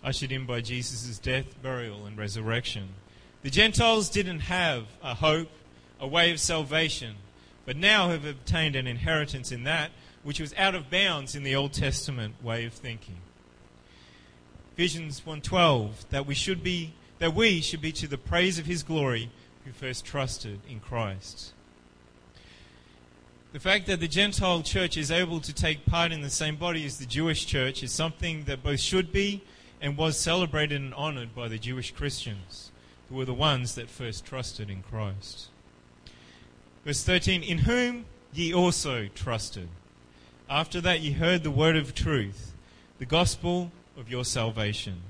ushered 0.02 0.32
in 0.32 0.46
by 0.46 0.60
Jesus' 0.60 1.18
death, 1.18 1.60
burial, 1.62 2.06
and 2.06 2.16
resurrection. 2.16 2.90
The 3.42 3.50
Gentiles 3.50 4.08
didn't 4.08 4.40
have 4.40 4.86
a 5.02 5.14
hope, 5.14 5.50
a 5.98 6.06
way 6.06 6.30
of 6.30 6.40
salvation, 6.40 7.16
but 7.64 7.76
now 7.76 8.10
have 8.10 8.24
obtained 8.24 8.76
an 8.76 8.86
inheritance 8.86 9.50
in 9.50 9.64
that 9.64 9.90
which 10.22 10.40
was 10.40 10.54
out 10.54 10.74
of 10.74 10.90
bounds 10.90 11.34
in 11.34 11.42
the 11.42 11.54
Old 11.54 11.72
Testament 11.72 12.42
way 12.42 12.64
of 12.64 12.72
thinking. 12.72 13.20
Ephesians 14.74 15.20
1:12 15.26 16.08
that 16.10 16.26
we 16.26 16.34
should 16.34 16.62
be 16.62 16.94
that 17.18 17.34
we 17.34 17.60
should 17.60 17.80
be 17.80 17.92
to 17.92 18.08
the 18.08 18.18
praise 18.18 18.58
of 18.58 18.66
his 18.66 18.82
glory 18.82 19.30
who 19.64 19.72
first 19.72 20.04
trusted 20.04 20.60
in 20.68 20.80
Christ. 20.80 21.52
The 23.52 23.60
fact 23.60 23.86
that 23.86 24.00
the 24.00 24.08
Gentile 24.08 24.62
church 24.62 24.96
is 24.96 25.10
able 25.10 25.40
to 25.40 25.52
take 25.52 25.84
part 25.84 26.10
in 26.10 26.22
the 26.22 26.30
same 26.30 26.56
body 26.56 26.86
as 26.86 26.98
the 26.98 27.06
Jewish 27.06 27.44
church 27.44 27.82
is 27.82 27.92
something 27.92 28.44
that 28.44 28.62
both 28.62 28.80
should 28.80 29.12
be 29.12 29.42
and 29.80 29.96
was 29.96 30.18
celebrated 30.18 30.80
and 30.80 30.94
honored 30.94 31.34
by 31.34 31.48
the 31.48 31.58
Jewish 31.58 31.92
Christians, 31.92 32.71
who 33.12 33.18
were 33.18 33.24
the 33.26 33.34
ones 33.34 33.74
that 33.74 33.90
first 33.90 34.24
trusted 34.24 34.70
in 34.70 34.82
Christ. 34.82 35.48
Verse 36.82 37.04
13 37.04 37.42
In 37.42 37.58
whom 37.58 38.06
ye 38.32 38.54
also 38.54 39.08
trusted. 39.14 39.68
After 40.48 40.80
that 40.80 41.00
ye 41.00 41.12
heard 41.12 41.42
the 41.42 41.50
word 41.50 41.76
of 41.76 41.94
truth, 41.94 42.54
the 42.98 43.04
gospel 43.04 43.70
of 43.98 44.10
your 44.10 44.24
salvation, 44.24 45.02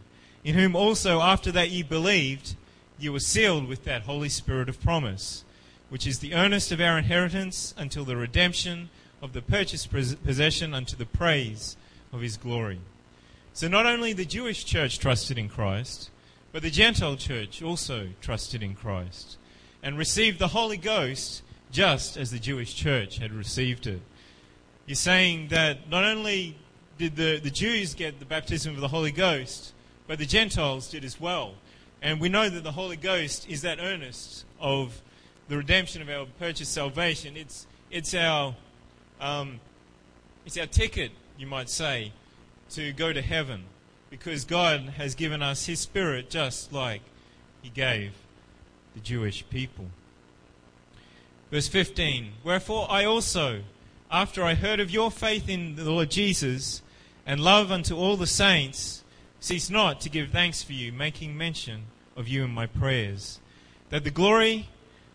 in 0.42 0.56
whom 0.56 0.74
also 0.74 1.20
after 1.20 1.52
that 1.52 1.70
ye 1.70 1.84
believed, 1.84 2.56
ye 2.98 3.08
were 3.08 3.20
sealed 3.20 3.68
with 3.68 3.84
that 3.84 4.02
Holy 4.02 4.28
Spirit 4.28 4.68
of 4.68 4.80
promise, 4.80 5.44
which 5.88 6.04
is 6.04 6.18
the 6.18 6.34
earnest 6.34 6.72
of 6.72 6.80
our 6.80 6.98
inheritance 6.98 7.72
until 7.78 8.04
the 8.04 8.16
redemption 8.16 8.90
of 9.20 9.32
the 9.32 9.42
purchased 9.42 9.92
possession 9.92 10.74
unto 10.74 10.96
the 10.96 11.06
praise 11.06 11.76
of 12.12 12.20
his 12.20 12.36
glory. 12.36 12.80
So 13.52 13.68
not 13.68 13.86
only 13.86 14.12
the 14.12 14.24
Jewish 14.24 14.64
church 14.64 14.98
trusted 14.98 15.38
in 15.38 15.48
Christ, 15.48 16.10
but 16.52 16.62
the 16.62 16.70
Gentile 16.70 17.16
church 17.16 17.62
also 17.62 18.08
trusted 18.20 18.62
in 18.62 18.74
Christ 18.74 19.38
and 19.82 19.96
received 19.96 20.38
the 20.38 20.48
Holy 20.48 20.76
Ghost 20.76 21.42
just 21.70 22.18
as 22.18 22.30
the 22.30 22.38
Jewish 22.38 22.74
church 22.74 23.18
had 23.18 23.32
received 23.32 23.86
it. 23.86 24.02
He's 24.86 25.00
saying 25.00 25.48
that 25.48 25.88
not 25.88 26.04
only 26.04 26.56
did 26.98 27.16
the, 27.16 27.38
the 27.38 27.50
Jews 27.50 27.94
get 27.94 28.18
the 28.18 28.26
baptism 28.26 28.74
of 28.74 28.80
the 28.80 28.88
Holy 28.88 29.12
Ghost, 29.12 29.72
but 30.06 30.18
the 30.18 30.26
Gentiles 30.26 30.90
did 30.90 31.04
as 31.04 31.18
well. 31.18 31.54
And 32.02 32.20
we 32.20 32.28
know 32.28 32.50
that 32.50 32.62
the 32.62 32.72
Holy 32.72 32.96
Ghost 32.96 33.48
is 33.48 33.62
that 33.62 33.78
earnest 33.80 34.44
of 34.60 35.00
the 35.48 35.56
redemption 35.56 36.02
of 36.02 36.10
our 36.10 36.26
purchased 36.38 36.72
salvation. 36.72 37.36
It's, 37.36 37.66
it's, 37.90 38.14
our, 38.14 38.54
um, 39.20 39.60
it's 40.44 40.58
our 40.58 40.66
ticket, 40.66 41.12
you 41.38 41.46
might 41.46 41.70
say, 41.70 42.12
to 42.70 42.92
go 42.92 43.12
to 43.12 43.22
heaven 43.22 43.64
because 44.12 44.44
God 44.44 44.80
has 44.98 45.14
given 45.14 45.40
us 45.40 45.64
His 45.64 45.80
Spirit 45.80 46.28
just 46.28 46.70
like 46.70 47.00
He 47.62 47.70
gave 47.70 48.12
the 48.92 49.00
Jewish 49.00 49.42
people. 49.48 49.86
Verse 51.50 51.66
15 51.66 52.32
Wherefore 52.44 52.86
I 52.90 53.06
also, 53.06 53.62
after 54.10 54.44
I 54.44 54.52
heard 54.52 54.80
of 54.80 54.90
your 54.90 55.10
faith 55.10 55.48
in 55.48 55.76
the 55.76 55.90
Lord 55.90 56.10
Jesus 56.10 56.82
and 57.24 57.40
love 57.40 57.72
unto 57.72 57.96
all 57.96 58.18
the 58.18 58.26
saints, 58.26 59.02
cease 59.40 59.70
not 59.70 60.02
to 60.02 60.10
give 60.10 60.28
thanks 60.28 60.62
for 60.62 60.74
you, 60.74 60.92
making 60.92 61.34
mention 61.34 61.84
of 62.14 62.28
you 62.28 62.44
in 62.44 62.50
my 62.50 62.66
prayers, 62.66 63.40
that 63.88 64.04
the 64.04 64.10
glory 64.10 64.68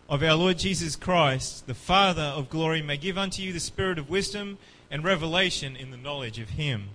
of 0.08 0.24
our 0.24 0.34
Lord 0.34 0.58
Jesus 0.58 0.96
Christ, 0.96 1.68
the 1.68 1.74
Father 1.74 2.32
of 2.34 2.50
glory, 2.50 2.82
may 2.82 2.96
give 2.96 3.16
unto 3.16 3.42
you 3.42 3.52
the 3.52 3.60
spirit 3.60 4.00
of 4.00 4.10
wisdom 4.10 4.58
and 4.90 5.04
revelation 5.04 5.76
in 5.76 5.92
the 5.92 5.96
knowledge 5.96 6.40
of 6.40 6.50
Him, 6.50 6.88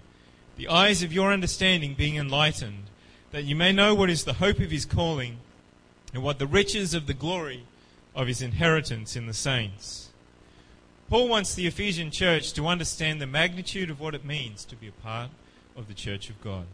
the 0.58 0.68
eyes 0.68 1.04
of 1.04 1.14
your 1.14 1.32
understanding 1.32 1.94
being 1.94 2.16
enlightened, 2.16 2.84
that 3.32 3.46
you 3.46 3.56
may 3.56 3.72
know 3.72 3.96
what 3.96 4.10
is 4.10 4.24
the 4.24 4.34
hope 4.34 4.60
of 4.60 4.72
His 4.72 4.86
calling, 4.86 5.38
and 6.14 6.24
what 6.24 6.40
the 6.40 6.48
riches 6.48 6.94
of 6.94 7.08
the 7.08 7.14
glory 7.14 7.64
of 8.16 8.28
His 8.28 8.42
inheritance 8.42 9.16
in 9.16 9.26
the 9.26 9.34
saints. 9.34 10.10
Paul 11.10 11.28
wants 11.28 11.54
the 11.54 11.68
Ephesian 11.68 12.12
church 12.12 12.54
to 12.54 12.68
understand 12.68 13.22
the 13.22 13.28
magnitude 13.28 13.90
of 13.90 14.00
what 14.00 14.16
it 14.16 14.26
means 14.26 14.66
to 14.66 14.76
be 14.76 14.88
a 14.88 14.92
part 14.92 15.30
of 15.76 15.88
the 15.88 15.94
church 15.94 16.30
of 16.30 16.42
God. 16.42 16.66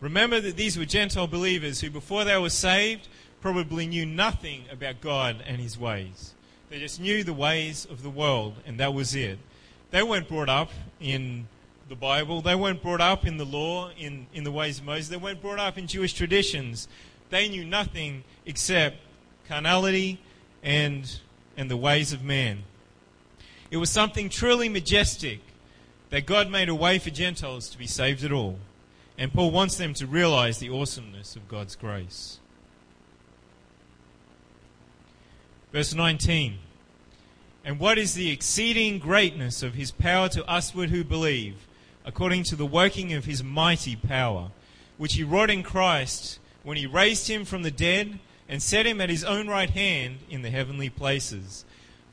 Remember 0.00 0.40
that 0.40 0.56
these 0.56 0.78
were 0.78 0.84
Gentile 0.84 1.26
believers 1.26 1.80
who, 1.80 1.90
before 1.90 2.24
they 2.24 2.36
were 2.38 2.50
saved, 2.50 3.08
probably 3.40 3.86
knew 3.86 4.04
nothing 4.04 4.64
about 4.70 5.00
God 5.00 5.42
and 5.46 5.58
His 5.58 5.78
ways. 5.78 6.34
They 6.68 6.78
just 6.78 7.00
knew 7.00 7.24
the 7.24 7.32
ways 7.32 7.86
of 7.90 8.02
the 8.02 8.10
world, 8.10 8.56
and 8.66 8.78
that 8.78 8.92
was 8.92 9.14
it. 9.14 9.38
They 9.90 10.02
weren't 10.02 10.28
brought 10.28 10.48
up 10.48 10.70
in 11.00 11.48
the 11.88 11.96
Bible. 11.96 12.42
They 12.42 12.54
weren't 12.54 12.82
brought 12.82 13.00
up 13.00 13.26
in 13.26 13.36
the 13.36 13.44
law, 13.44 13.90
in, 13.96 14.26
in 14.34 14.44
the 14.44 14.50
ways 14.50 14.78
of 14.78 14.84
Moses. 14.84 15.08
They 15.08 15.16
weren't 15.16 15.40
brought 15.40 15.58
up 15.58 15.78
in 15.78 15.86
Jewish 15.86 16.12
traditions. 16.12 16.88
They 17.30 17.48
knew 17.48 17.64
nothing 17.64 18.24
except 18.44 18.96
carnality 19.48 20.20
and, 20.62 21.20
and 21.56 21.70
the 21.70 21.76
ways 21.76 22.12
of 22.12 22.22
man. 22.22 22.64
It 23.70 23.76
was 23.76 23.90
something 23.90 24.28
truly 24.28 24.68
majestic 24.68 25.40
that 26.10 26.26
God 26.26 26.50
made 26.50 26.68
a 26.68 26.74
way 26.74 26.98
for 26.98 27.10
Gentiles 27.10 27.68
to 27.70 27.78
be 27.78 27.86
saved 27.86 28.24
at 28.24 28.32
all. 28.32 28.58
And 29.18 29.32
Paul 29.32 29.50
wants 29.50 29.76
them 29.76 29.94
to 29.94 30.06
realize 30.06 30.58
the 30.58 30.70
awesomeness 30.70 31.36
of 31.36 31.48
God's 31.48 31.74
grace. 31.74 32.38
Verse 35.72 35.94
19. 35.94 36.58
And 37.64 37.80
what 37.80 37.98
is 37.98 38.14
the 38.14 38.30
exceeding 38.30 38.98
greatness 38.98 39.62
of 39.62 39.74
his 39.74 39.90
power 39.90 40.28
to 40.28 40.44
usward 40.48 40.90
who 40.90 41.02
believe, 41.02 41.66
according 42.06 42.44
to 42.44 42.56
the 42.56 42.64
working 42.64 43.12
of 43.12 43.24
his 43.24 43.42
mighty 43.42 43.96
power, 43.96 44.50
which 44.96 45.14
he 45.14 45.24
wrought 45.24 45.50
in 45.50 45.62
Christ 45.62 46.38
when 46.62 46.76
he 46.76 46.86
raised 46.86 47.28
him 47.28 47.44
from 47.44 47.62
the 47.62 47.70
dead 47.70 48.18
and 48.48 48.62
set 48.62 48.86
him 48.86 49.00
at 49.00 49.10
his 49.10 49.24
own 49.24 49.48
right 49.48 49.70
hand 49.70 50.18
in 50.30 50.42
the 50.42 50.50
heavenly 50.50 50.88
places, 50.88 51.64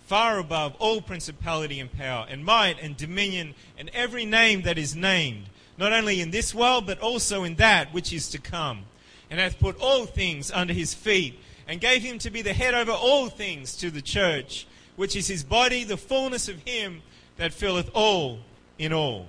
far 0.05 0.39
above 0.39 0.75
all 0.79 0.99
principality 0.99 1.79
and 1.79 1.93
power, 1.93 2.25
and 2.27 2.43
might 2.43 2.81
and 2.81 2.97
dominion, 2.97 3.53
and 3.77 3.89
every 3.93 4.25
name 4.25 4.63
that 4.63 4.77
is 4.77 4.95
named 4.95 5.45
not 5.77 5.93
only 5.93 6.21
in 6.21 6.31
this 6.31 6.53
world, 6.53 6.85
but 6.85 6.99
also 6.99 7.43
in 7.43 7.55
that 7.55 7.93
which 7.93 8.13
is 8.13 8.29
to 8.29 8.37
come, 8.39 8.83
and 9.29 9.39
hath 9.39 9.59
put 9.59 9.79
all 9.79 10.05
things 10.05 10.51
under 10.51 10.73
his 10.73 10.93
feet, 10.93 11.39
and 11.67 11.81
gave 11.81 12.01
him 12.01 12.19
to 12.19 12.29
be 12.29 12.41
the 12.41 12.53
head 12.53 12.73
over 12.73 12.91
all 12.91 13.29
things 13.29 13.75
to 13.77 13.89
the 13.89 14.01
church, 14.01 14.67
which 14.95 15.15
is 15.15 15.27
his 15.27 15.43
body, 15.43 15.83
the 15.83 15.97
fullness 15.97 16.47
of 16.47 16.61
him 16.63 17.01
that 17.37 17.53
filleth 17.53 17.89
all 17.93 18.39
in 18.77 18.93
all. 18.93 19.27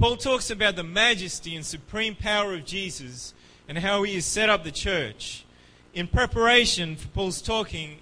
Paul 0.00 0.16
talks 0.16 0.50
about 0.50 0.76
the 0.76 0.82
majesty 0.82 1.54
and 1.54 1.64
supreme 1.64 2.14
power 2.14 2.54
of 2.54 2.64
Jesus 2.64 3.34
and 3.68 3.76
how 3.76 4.02
he 4.02 4.14
has 4.14 4.24
set 4.24 4.48
up 4.48 4.64
the 4.64 4.72
church 4.72 5.44
in 5.92 6.06
preparation 6.06 6.96
for 6.96 7.08
Paul's 7.08 7.42
talking 7.42 7.98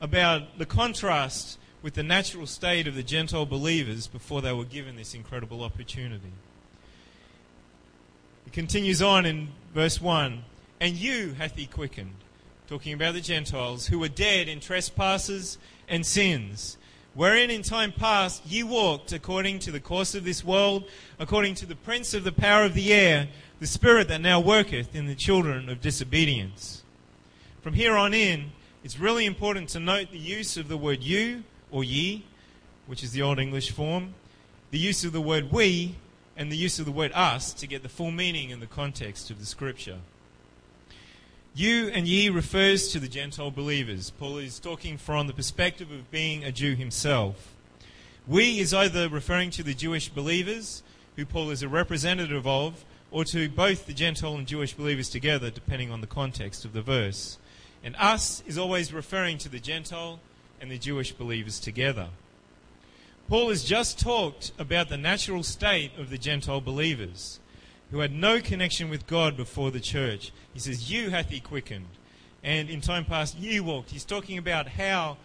about 0.00 0.58
the 0.58 0.64
contrast 0.64 1.58
with 1.82 1.94
the 1.94 2.04
natural 2.04 2.46
state 2.46 2.86
of 2.86 2.94
the 2.94 3.02
Gentile 3.02 3.46
believers 3.46 4.06
before 4.06 4.40
they 4.40 4.52
were 4.52 4.64
given 4.64 4.94
this 4.94 5.12
incredible 5.12 5.64
opportunity. 5.64 6.30
It 8.46 8.52
continues 8.52 9.02
on 9.02 9.26
in 9.26 9.48
verse 9.74 10.00
1 10.00 10.44
And 10.78 10.94
you 10.94 11.32
hath 11.32 11.56
he 11.56 11.66
quickened, 11.66 12.14
talking 12.68 12.92
about 12.92 13.14
the 13.14 13.20
Gentiles, 13.20 13.88
who 13.88 13.98
were 13.98 14.08
dead 14.08 14.48
in 14.48 14.60
trespasses 14.60 15.58
and 15.88 16.06
sins, 16.06 16.76
wherein 17.14 17.50
in 17.50 17.62
time 17.62 17.92
past 17.92 18.44
ye 18.46 18.62
walked 18.62 19.12
according 19.12 19.58
to 19.60 19.70
the 19.70 19.80
course 19.80 20.14
of 20.14 20.24
this 20.24 20.44
world, 20.44 20.84
according 21.18 21.54
to 21.56 21.66
the 21.66 21.74
prince 21.74 22.14
of 22.14 22.24
the 22.24 22.32
power 22.32 22.64
of 22.64 22.74
the 22.74 22.92
air, 22.92 23.28
the 23.58 23.66
spirit 23.66 24.08
that 24.08 24.20
now 24.20 24.40
worketh 24.40 24.94
in 24.94 25.06
the 25.06 25.14
children 25.14 25.68
of 25.68 25.80
disobedience. 25.80 26.82
From 27.62 27.74
here 27.74 27.96
on 27.96 28.14
in, 28.14 28.52
it's 28.82 28.98
really 28.98 29.26
important 29.26 29.68
to 29.70 29.80
note 29.80 30.10
the 30.10 30.18
use 30.18 30.56
of 30.56 30.68
the 30.68 30.76
word 30.76 31.02
you 31.02 31.44
or 31.70 31.84
ye, 31.84 32.24
which 32.86 33.04
is 33.04 33.12
the 33.12 33.22
Old 33.22 33.38
English 33.38 33.70
form, 33.70 34.14
the 34.70 34.78
use 34.78 35.04
of 35.04 35.12
the 35.12 35.20
word 35.20 35.52
we, 35.52 35.96
and 36.36 36.50
the 36.50 36.56
use 36.56 36.78
of 36.78 36.86
the 36.86 36.92
word 36.92 37.12
us 37.14 37.52
to 37.52 37.66
get 37.66 37.82
the 37.82 37.88
full 37.88 38.10
meaning 38.10 38.50
and 38.50 38.62
the 38.62 38.66
context 38.66 39.30
of 39.30 39.38
the 39.38 39.44
scripture. 39.44 39.98
You 41.54 41.88
and 41.88 42.06
ye 42.06 42.28
refers 42.28 42.92
to 42.92 43.00
the 43.00 43.08
Gentile 43.08 43.50
believers. 43.50 44.10
Paul 44.10 44.38
is 44.38 44.60
talking 44.60 44.96
from 44.96 45.26
the 45.26 45.32
perspective 45.32 45.90
of 45.90 46.08
being 46.12 46.44
a 46.44 46.52
Jew 46.52 46.76
himself. 46.76 47.56
We 48.24 48.60
is 48.60 48.72
either 48.72 49.08
referring 49.08 49.50
to 49.50 49.64
the 49.64 49.74
Jewish 49.74 50.08
believers, 50.10 50.84
who 51.16 51.26
Paul 51.26 51.50
is 51.50 51.64
a 51.64 51.68
representative 51.68 52.46
of, 52.46 52.84
or 53.10 53.24
to 53.24 53.48
both 53.48 53.86
the 53.86 53.92
Gentile 53.92 54.36
and 54.36 54.46
Jewish 54.46 54.74
believers 54.74 55.08
together, 55.08 55.50
depending 55.50 55.90
on 55.90 56.00
the 56.00 56.06
context 56.06 56.64
of 56.64 56.72
the 56.72 56.82
verse. 56.82 57.36
And 57.82 57.96
us 57.96 58.44
is 58.46 58.56
always 58.56 58.92
referring 58.92 59.38
to 59.38 59.48
the 59.48 59.58
Gentile 59.58 60.20
and 60.60 60.70
the 60.70 60.78
Jewish 60.78 61.10
believers 61.10 61.58
together. 61.58 62.10
Paul 63.28 63.48
has 63.48 63.64
just 63.64 63.98
talked 63.98 64.52
about 64.56 64.88
the 64.88 64.96
natural 64.96 65.42
state 65.42 65.90
of 65.98 66.10
the 66.10 66.18
Gentile 66.18 66.60
believers 66.60 67.39
who 67.90 68.00
had 68.00 68.12
no 68.12 68.40
connection 68.40 68.88
with 68.88 69.06
God 69.06 69.36
before 69.36 69.70
the 69.70 69.80
church. 69.80 70.32
He 70.52 70.60
says, 70.60 70.90
You 70.90 71.10
hath 71.10 71.30
he 71.30 71.40
quickened. 71.40 71.88
And 72.42 72.70
in 72.70 72.80
time 72.80 73.04
past, 73.04 73.38
you 73.38 73.64
walked. 73.64 73.90
He's 73.90 74.04
talking 74.04 74.38
about 74.38 74.68
how 74.68 75.18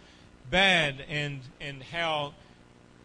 bad 0.50 1.04
and, 1.08 1.40
and 1.60 1.82
how 1.82 2.34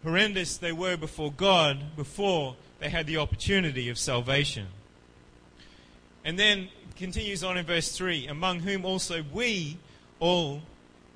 horrendous 0.03 0.57
they 0.57 0.71
were 0.71 0.97
before 0.97 1.31
God 1.31 1.95
before 1.95 2.55
they 2.79 2.89
had 2.89 3.07
the 3.07 3.17
opportunity 3.17 3.89
of 3.89 3.97
salvation. 3.97 4.67
And 6.25 6.37
then 6.37 6.69
continues 6.95 7.43
on 7.43 7.57
in 7.57 7.65
verse 7.65 7.91
3 7.95 8.27
Among 8.27 8.59
whom 8.59 8.85
also 8.85 9.23
we 9.33 9.77
all, 10.19 10.61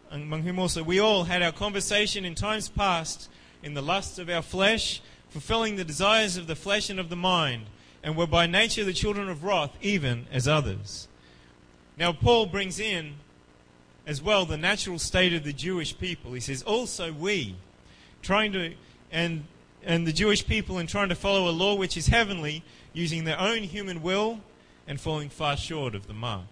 among 0.10 0.44
whom 0.44 0.60
also 0.60 0.84
we 0.84 1.00
all 1.00 1.25
had 1.25 1.42
our 1.42 1.52
conversation 1.52 2.25
in 2.25 2.36
times 2.36 2.70
past 2.70 3.30
in 3.62 3.74
the 3.74 3.82
lusts 3.82 4.20
of 4.20 4.30
our 4.30 4.42
flesh, 4.42 5.02
fulfilling 5.30 5.75
the 5.75 5.84
desires 5.84 6.38
of 6.38 6.48
the 6.48 6.56
flesh 6.56 6.90
and 6.90 7.00
of 7.00 7.10
the 7.10 7.16
mind, 7.16 7.66
and 8.06 8.16
were 8.16 8.28
by 8.28 8.46
nature 8.46 8.84
the 8.84 8.94
children 8.94 9.28
of 9.28 9.44
wrath, 9.44 9.76
even 9.82 10.28
as 10.32 10.48
others. 10.48 11.08
Now, 11.98 12.14
Paul 12.14 12.46
brings 12.46 12.80
in 12.80 13.16
as 14.06 14.22
well 14.22 14.46
the 14.46 14.58
natural 14.58 15.00
state 15.00 15.34
of 15.34 15.44
the 15.44 15.52
Jewish 15.52 15.98
people. 15.98 16.34
He 16.34 16.40
says, 16.40 16.62
also 16.62 17.12
we, 17.12 17.56
trying 18.22 18.52
to, 18.52 18.76
and, 19.12 19.46
and 19.84 20.06
the 20.06 20.14
Jewish 20.14 20.46
people 20.46 20.78
in 20.78 20.86
trying 20.86 21.10
to 21.10 21.16
follow 21.16 21.50
a 21.50 21.52
law 21.52 21.74
which 21.74 21.98
is 21.98 22.06
heavenly, 22.06 22.64
using 22.94 23.24
their 23.24 23.40
own 23.40 23.64
human 23.64 24.04
will 24.04 24.40
and 24.88 25.02
falling 25.02 25.30
far 25.30 25.58
short 25.58 25.96
of 25.96 26.06
the 26.06 26.14
mark. 26.14 26.46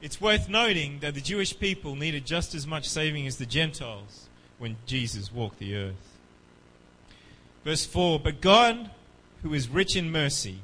It's 0.00 0.18
worth 0.18 0.48
noting 0.48 1.00
that 1.00 1.12
the 1.12 1.20
Jewish 1.20 1.58
people 1.58 1.94
needed 1.94 2.24
just 2.24 2.54
as 2.54 2.66
much 2.66 2.88
saving 2.88 3.26
as 3.26 3.36
the 3.36 3.44
Gentiles 3.44 4.28
when 4.56 4.76
Jesus 4.86 5.30
walked 5.30 5.58
the 5.58 5.76
earth. 5.76 6.16
Verse 7.66 7.84
4 7.84 8.18
But 8.18 8.40
God, 8.40 8.90
who 9.42 9.54
is 9.54 9.68
rich 9.68 9.96
in 9.96 10.10
mercy, 10.10 10.60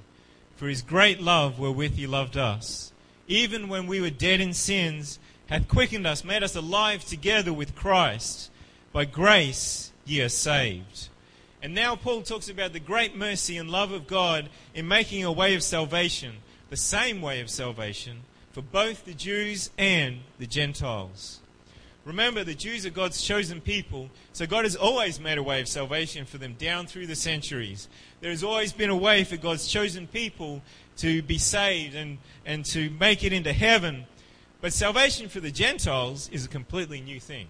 for 0.57 0.69
his 0.69 0.83
great 0.83 1.21
love 1.21 1.59
wherewith 1.59 1.95
he 1.95 2.07
loved 2.07 2.37
us, 2.37 2.93
even 3.29 3.69
when 3.69 3.87
we 3.87 4.01
were 4.01 4.11
dead 4.11 4.41
in 4.41 4.53
sins, 4.53 5.19
hath 5.47 5.69
quickened 5.69 6.07
us, 6.07 6.25
made 6.25 6.43
us 6.43 6.57
alive 6.57 7.05
together 7.05 7.53
with 7.53 7.75
Christ. 7.75 8.51
By 8.93 9.05
grace 9.05 9.93
ye 10.05 10.23
are 10.23 10.29
saved. 10.29 11.09
And 11.63 11.75
now 11.75 11.97
Paul 11.97 12.23
talks 12.23 12.49
about 12.49 12.73
the 12.73 12.81
great 12.81 13.17
mercy 13.17 13.57
and 13.57 13.71
love 13.71 13.93
of 13.93 14.07
God 14.07 14.49
in 14.75 14.87
making 14.87 15.25
a 15.25 15.33
way 15.33 15.55
of 15.55 15.63
salvation, 15.63 16.37
the 16.71 16.77
same 16.77 17.21
way 17.21 17.41
of 17.41 17.51
salvation, 17.51 18.23
for 18.53 18.63
both 18.63 19.05
the 19.05 19.15
Jews 19.15 19.71
and 19.77 20.21
the 20.39 20.47
Gentiles. 20.47 21.41
Remember, 22.07 22.45
the 22.45 22.55
Jews 22.55 22.87
are 22.87 22.91
God's 22.91 23.21
chosen 23.21 23.61
people, 23.61 24.11
so 24.33 24.47
God 24.47 24.65
has 24.65 24.77
always 24.77 25.19
made 25.19 25.39
a 25.39 25.43
way 25.43 25.61
of 25.61 25.67
salvation 25.67 26.25
for 26.25 26.39
them 26.39 26.55
down 26.57 26.87
through 26.87 27.09
the 27.09 27.17
centuries. 27.17 27.89
There 28.21 28.31
has 28.31 28.45
always 28.45 28.73
been 28.73 28.91
a 28.91 28.97
way 28.97 29.25
for 29.25 29.37
God's 29.37 29.67
chosen 29.67 30.07
people 30.07 30.63
to 30.99 31.21
be 31.23 31.37
saved 31.37 31.97
and, 31.97 32.19
and 32.45 32.65
to 32.67 32.91
make 32.91 33.25
it 33.25 33.33
into 33.33 33.53
heaven. 33.53 34.07
But 34.61 34.73
salvation 34.73 35.29
for 35.29 35.41
the 35.41 35.51
Gentiles 35.51 36.29
is 36.29 36.45
a 36.45 36.49
completely 36.49 37.01
new 37.01 37.19
thing 37.19 37.49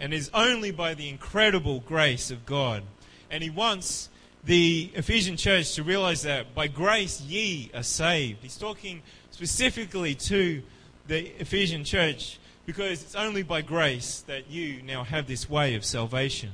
and 0.00 0.12
is 0.12 0.32
only 0.34 0.72
by 0.72 0.94
the 0.94 1.08
incredible 1.08 1.78
grace 1.78 2.32
of 2.32 2.44
God. 2.44 2.82
And 3.30 3.40
He 3.40 3.50
wants 3.50 4.08
the 4.42 4.90
Ephesian 4.94 5.36
church 5.36 5.76
to 5.76 5.84
realize 5.84 6.22
that 6.22 6.56
by 6.56 6.66
grace 6.66 7.20
ye 7.20 7.70
are 7.72 7.84
saved. 7.84 8.42
He's 8.42 8.56
talking 8.58 9.02
specifically 9.30 10.16
to 10.16 10.60
the 11.06 11.40
Ephesian 11.40 11.84
church 11.84 12.39
because 12.70 13.02
it's 13.02 13.16
only 13.16 13.42
by 13.42 13.60
grace 13.60 14.20
that 14.28 14.48
you 14.48 14.80
now 14.82 15.02
have 15.02 15.26
this 15.26 15.50
way 15.50 15.74
of 15.74 15.84
salvation. 15.84 16.50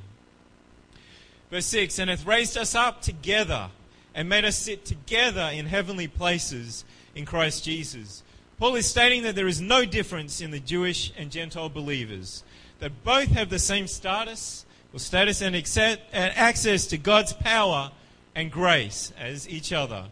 Verse 1.50 1.66
6 1.66 1.99
And 1.99 2.08
hath 2.08 2.25
raised 2.25 2.56
us 2.56 2.75
up 2.75 3.02
together 3.02 3.68
and 4.14 4.26
made 4.26 4.46
us 4.46 4.56
sit 4.56 4.87
together 4.87 5.50
in 5.52 5.66
heavenly 5.66 6.08
places 6.08 6.87
in 7.14 7.26
Christ 7.26 7.64
Jesus. 7.64 8.23
Paul 8.58 8.76
is 8.76 8.87
stating 8.87 9.25
that 9.25 9.35
there 9.35 9.46
is 9.46 9.61
no 9.61 9.85
difference 9.85 10.40
in 10.40 10.52
the 10.52 10.58
Jewish 10.58 11.12
and 11.18 11.30
Gentile 11.30 11.68
believers, 11.68 12.42
that 12.78 13.04
both 13.04 13.28
have 13.28 13.50
the 13.50 13.58
same 13.58 13.87
status 13.87 14.64
or 14.94 14.99
status 14.99 15.42
and, 15.42 15.54
accept, 15.54 16.00
and 16.14 16.35
access 16.35 16.87
to 16.87 16.96
God's 16.96 17.35
power 17.35 17.90
and 18.35 18.50
grace 18.50 19.12
as 19.20 19.46
each 19.50 19.70
other. 19.70 20.06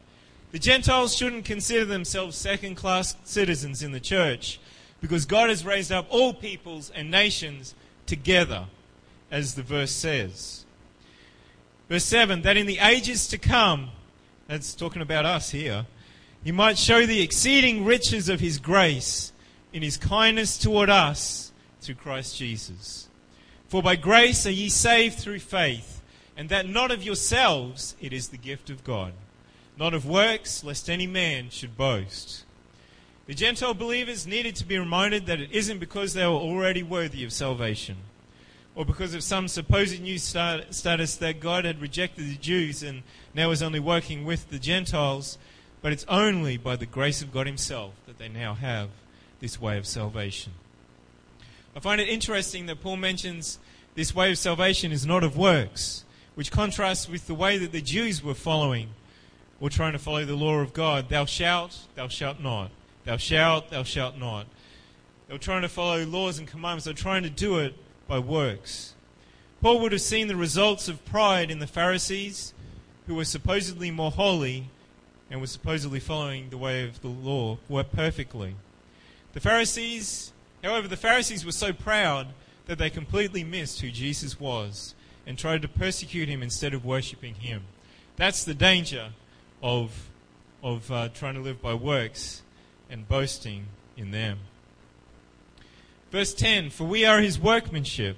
The 0.52 0.58
Gentiles 0.58 1.16
shouldn't 1.16 1.46
consider 1.46 1.86
themselves 1.86 2.36
second 2.36 2.74
class 2.74 3.16
citizens 3.24 3.82
in 3.82 3.92
the 3.92 4.00
church 4.00 4.60
because 5.04 5.26
God 5.26 5.50
has 5.50 5.66
raised 5.66 5.92
up 5.92 6.06
all 6.08 6.32
peoples 6.32 6.90
and 6.94 7.10
nations 7.10 7.74
together, 8.06 8.64
as 9.30 9.54
the 9.54 9.62
verse 9.62 9.90
says. 9.90 10.64
Verse 11.90 12.06
7 12.06 12.40
that 12.40 12.56
in 12.56 12.64
the 12.64 12.78
ages 12.78 13.28
to 13.28 13.36
come, 13.36 13.90
that's 14.46 14.74
talking 14.74 15.02
about 15.02 15.26
us 15.26 15.50
here, 15.50 15.84
he 16.42 16.52
might 16.52 16.78
show 16.78 17.04
the 17.04 17.20
exceeding 17.20 17.84
riches 17.84 18.30
of 18.30 18.40
his 18.40 18.58
grace 18.58 19.34
in 19.74 19.82
his 19.82 19.98
kindness 19.98 20.56
toward 20.56 20.88
us 20.88 21.52
through 21.82 21.96
Christ 21.96 22.38
Jesus. 22.38 23.10
For 23.68 23.82
by 23.82 23.96
grace 23.96 24.46
are 24.46 24.50
ye 24.50 24.70
saved 24.70 25.18
through 25.18 25.40
faith, 25.40 26.00
and 26.34 26.48
that 26.48 26.66
not 26.66 26.90
of 26.90 27.02
yourselves, 27.02 27.94
it 28.00 28.14
is 28.14 28.28
the 28.28 28.38
gift 28.38 28.70
of 28.70 28.84
God, 28.84 29.12
not 29.76 29.92
of 29.92 30.06
works, 30.06 30.64
lest 30.64 30.88
any 30.88 31.06
man 31.06 31.50
should 31.50 31.76
boast. 31.76 32.43
The 33.26 33.34
Gentile 33.34 33.72
believers 33.72 34.26
needed 34.26 34.54
to 34.56 34.66
be 34.66 34.78
reminded 34.78 35.24
that 35.26 35.40
it 35.40 35.50
isn't 35.50 35.78
because 35.78 36.12
they 36.12 36.26
were 36.26 36.32
already 36.32 36.82
worthy 36.82 37.24
of 37.24 37.32
salvation 37.32 37.96
or 38.74 38.84
because 38.84 39.14
of 39.14 39.22
some 39.22 39.48
supposed 39.48 39.98
new 40.02 40.18
status 40.18 41.16
that 41.16 41.40
God 41.40 41.64
had 41.64 41.80
rejected 41.80 42.26
the 42.26 42.36
Jews 42.36 42.82
and 42.82 43.02
now 43.32 43.48
was 43.48 43.62
only 43.62 43.80
working 43.80 44.26
with 44.26 44.50
the 44.50 44.58
Gentiles, 44.58 45.38
but 45.80 45.92
it's 45.92 46.04
only 46.06 46.58
by 46.58 46.76
the 46.76 46.84
grace 46.84 47.22
of 47.22 47.32
God 47.32 47.46
Himself 47.46 47.94
that 48.06 48.18
they 48.18 48.28
now 48.28 48.54
have 48.54 48.90
this 49.40 49.58
way 49.58 49.78
of 49.78 49.86
salvation. 49.86 50.52
I 51.74 51.80
find 51.80 52.00
it 52.02 52.08
interesting 52.08 52.66
that 52.66 52.82
Paul 52.82 52.98
mentions 52.98 53.58
this 53.94 54.14
way 54.14 54.30
of 54.32 54.38
salvation 54.38 54.92
is 54.92 55.06
not 55.06 55.24
of 55.24 55.36
works, 55.36 56.04
which 56.34 56.50
contrasts 56.50 57.08
with 57.08 57.26
the 57.26 57.34
way 57.34 57.56
that 57.56 57.72
the 57.72 57.80
Jews 57.80 58.22
were 58.22 58.34
following 58.34 58.90
or 59.60 59.70
trying 59.70 59.92
to 59.92 59.98
follow 59.98 60.26
the 60.26 60.34
law 60.34 60.58
of 60.58 60.74
God. 60.74 61.08
Thou 61.08 61.24
shalt, 61.24 61.86
thou 61.94 62.08
shalt 62.08 62.40
not. 62.40 62.70
Thou 63.04 63.16
shalt, 63.16 63.70
thou 63.70 63.82
shalt 63.82 64.16
not. 64.16 64.46
They 65.28 65.34
were 65.34 65.38
trying 65.38 65.62
to 65.62 65.68
follow 65.68 66.04
laws 66.04 66.38
and 66.38 66.48
commandments. 66.48 66.84
They 66.84 66.92
were 66.92 66.96
trying 66.96 67.22
to 67.22 67.30
do 67.30 67.58
it 67.58 67.74
by 68.06 68.18
works. 68.18 68.94
Paul 69.60 69.80
would 69.80 69.92
have 69.92 70.00
seen 70.00 70.28
the 70.28 70.36
results 70.36 70.88
of 70.88 71.04
pride 71.04 71.50
in 71.50 71.58
the 71.58 71.66
Pharisees, 71.66 72.52
who 73.06 73.14
were 73.14 73.24
supposedly 73.24 73.90
more 73.90 74.10
holy 74.10 74.68
and 75.30 75.40
were 75.40 75.46
supposedly 75.46 76.00
following 76.00 76.50
the 76.50 76.58
way 76.58 76.84
of 76.84 77.00
the 77.00 77.08
law 77.08 77.58
were 77.68 77.84
perfectly. 77.84 78.56
The 79.32 79.40
Pharisees, 79.40 80.32
however, 80.62 80.88
the 80.88 80.96
Pharisees 80.96 81.44
were 81.44 81.52
so 81.52 81.72
proud 81.72 82.28
that 82.66 82.78
they 82.78 82.90
completely 82.90 83.44
missed 83.44 83.80
who 83.80 83.90
Jesus 83.90 84.38
was 84.38 84.94
and 85.26 85.36
tried 85.38 85.62
to 85.62 85.68
persecute 85.68 86.28
him 86.28 86.42
instead 86.42 86.74
of 86.74 86.84
worshipping 86.84 87.34
him. 87.34 87.64
That's 88.16 88.44
the 88.44 88.54
danger 88.54 89.10
of, 89.62 90.08
of 90.62 90.90
uh, 90.90 91.08
trying 91.08 91.34
to 91.34 91.40
live 91.40 91.60
by 91.60 91.74
works 91.74 92.42
and 92.94 93.08
boasting 93.08 93.66
in 93.96 94.12
them. 94.12 94.38
Verse 96.12 96.32
10 96.32 96.70
For 96.70 96.84
we 96.84 97.04
are 97.04 97.20
his 97.20 97.40
workmanship, 97.40 98.16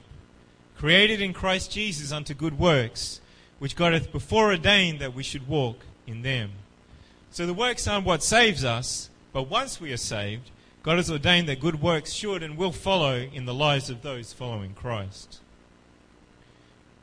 created 0.76 1.20
in 1.20 1.32
Christ 1.32 1.72
Jesus 1.72 2.12
unto 2.12 2.34
good 2.34 2.58
works, 2.58 3.22
which 3.58 3.74
God 3.74 3.94
hath 3.94 4.12
before 4.12 4.50
ordained 4.50 5.00
that 5.00 5.14
we 5.14 5.22
should 5.22 5.48
walk 5.48 5.80
in 6.06 6.20
them. 6.20 6.50
So 7.30 7.46
the 7.46 7.54
works 7.54 7.88
aren't 7.88 8.04
what 8.04 8.22
saves 8.22 8.64
us, 8.64 9.08
but 9.32 9.48
once 9.48 9.80
we 9.80 9.92
are 9.92 9.96
saved, 9.96 10.50
God 10.82 10.98
has 10.98 11.10
ordained 11.10 11.48
that 11.48 11.58
good 11.58 11.80
works 11.80 12.12
should 12.12 12.42
and 12.42 12.58
will 12.58 12.70
follow 12.70 13.16
in 13.16 13.46
the 13.46 13.54
lives 13.54 13.88
of 13.88 14.02
those 14.02 14.34
following 14.34 14.74
Christ. 14.74 15.40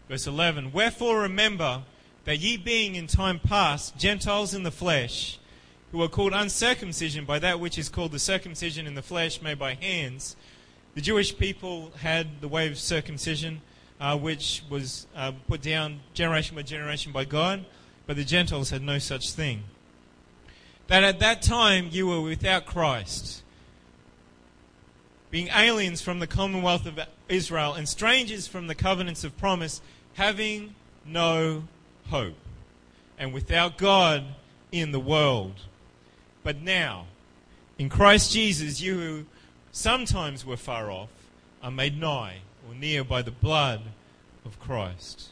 Verse 0.07 0.27
11 0.27 0.71
Wherefore 0.71 1.21
remember 1.21 1.81
that 2.25 2.39
ye 2.39 2.55
being 2.55 2.93
in 2.93 3.07
time 3.07 3.39
past 3.39 3.97
Gentiles 3.97 4.53
in 4.53 4.61
the 4.61 4.71
flesh, 4.71 5.39
who 5.93 6.01
are 6.01 6.09
called 6.09 6.33
uncircumcision 6.33 7.23
by 7.23 7.37
that 7.37 7.59
which 7.59 7.77
is 7.77 7.87
called 7.87 8.11
the 8.11 8.17
circumcision 8.17 8.87
in 8.87 8.95
the 8.95 9.01
flesh 9.03 9.43
made 9.43 9.59
by 9.59 9.75
hands. 9.75 10.35
The 10.95 11.01
Jewish 11.01 11.37
people 11.37 11.91
had 11.99 12.41
the 12.41 12.47
way 12.47 12.67
of 12.67 12.79
circumcision, 12.79 13.61
uh, 14.01 14.17
which 14.17 14.63
was 14.71 15.05
uh, 15.15 15.33
put 15.47 15.61
down 15.61 15.99
generation 16.15 16.55
by 16.55 16.63
generation 16.63 17.11
by 17.11 17.25
God, 17.25 17.63
but 18.07 18.15
the 18.15 18.23
Gentiles 18.23 18.71
had 18.71 18.81
no 18.81 18.97
such 18.97 19.33
thing. 19.33 19.65
That 20.87 21.03
at 21.03 21.19
that 21.19 21.43
time 21.43 21.89
you 21.91 22.07
were 22.07 22.21
without 22.21 22.65
Christ, 22.65 23.43
being 25.29 25.49
aliens 25.49 26.01
from 26.01 26.17
the 26.17 26.27
commonwealth 26.27 26.87
of 26.87 26.99
Israel 27.29 27.75
and 27.75 27.87
strangers 27.87 28.47
from 28.47 28.65
the 28.65 28.75
covenants 28.75 29.23
of 29.23 29.37
promise, 29.37 29.79
having 30.15 30.73
no 31.05 31.65
hope, 32.09 32.37
and 33.19 33.31
without 33.31 33.77
God 33.77 34.23
in 34.71 34.91
the 34.91 34.99
world. 34.99 35.53
But 36.43 36.61
now, 36.61 37.07
in 37.77 37.89
Christ 37.89 38.31
Jesus, 38.31 38.81
you 38.81 38.99
who 38.99 39.25
sometimes 39.71 40.45
were 40.45 40.57
far 40.57 40.91
off 40.91 41.09
are 41.61 41.71
made 41.71 41.99
nigh 41.99 42.39
or 42.67 42.75
near 42.75 43.03
by 43.03 43.21
the 43.21 43.31
blood 43.31 43.81
of 44.45 44.59
Christ. 44.59 45.29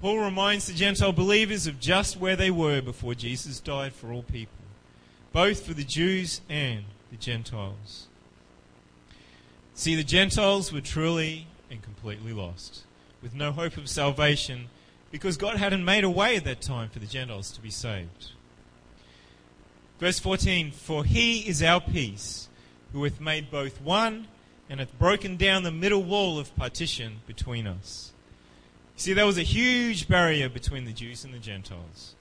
Paul 0.00 0.18
reminds 0.18 0.66
the 0.66 0.72
Gentile 0.72 1.12
believers 1.12 1.66
of 1.66 1.78
just 1.78 2.16
where 2.16 2.34
they 2.36 2.50
were 2.50 2.80
before 2.80 3.14
Jesus 3.14 3.60
died 3.60 3.92
for 3.92 4.12
all 4.12 4.22
people, 4.22 4.64
both 5.32 5.64
for 5.64 5.74
the 5.74 5.84
Jews 5.84 6.40
and 6.48 6.84
the 7.10 7.16
Gentiles. 7.16 8.08
See, 9.74 9.94
the 9.94 10.04
Gentiles 10.04 10.72
were 10.72 10.80
truly 10.80 11.46
and 11.70 11.82
completely 11.82 12.32
lost, 12.32 12.82
with 13.22 13.34
no 13.34 13.52
hope 13.52 13.76
of 13.76 13.88
salvation, 13.88 14.68
because 15.10 15.36
God 15.36 15.56
hadn't 15.56 15.84
made 15.84 16.04
a 16.04 16.10
way 16.10 16.36
at 16.36 16.44
that 16.44 16.60
time 16.60 16.88
for 16.88 16.98
the 16.98 17.06
Gentiles 17.06 17.50
to 17.52 17.60
be 17.60 17.70
saved. 17.70 18.32
Verse 20.02 20.18
14 20.18 20.72
For 20.72 21.04
he 21.04 21.48
is 21.48 21.62
our 21.62 21.80
peace, 21.80 22.48
who 22.92 23.04
hath 23.04 23.20
made 23.20 23.52
both 23.52 23.80
one 23.80 24.26
and 24.68 24.80
hath 24.80 24.98
broken 24.98 25.36
down 25.36 25.62
the 25.62 25.70
middle 25.70 26.02
wall 26.02 26.40
of 26.40 26.56
partition 26.56 27.20
between 27.28 27.68
us. 27.68 28.10
See, 28.96 29.12
there 29.12 29.26
was 29.26 29.38
a 29.38 29.44
huge 29.44 30.08
barrier 30.08 30.48
between 30.48 30.86
the 30.86 30.92
Jews 30.92 31.24
and 31.24 31.32
the 31.32 31.38
Gentiles. 31.38 32.16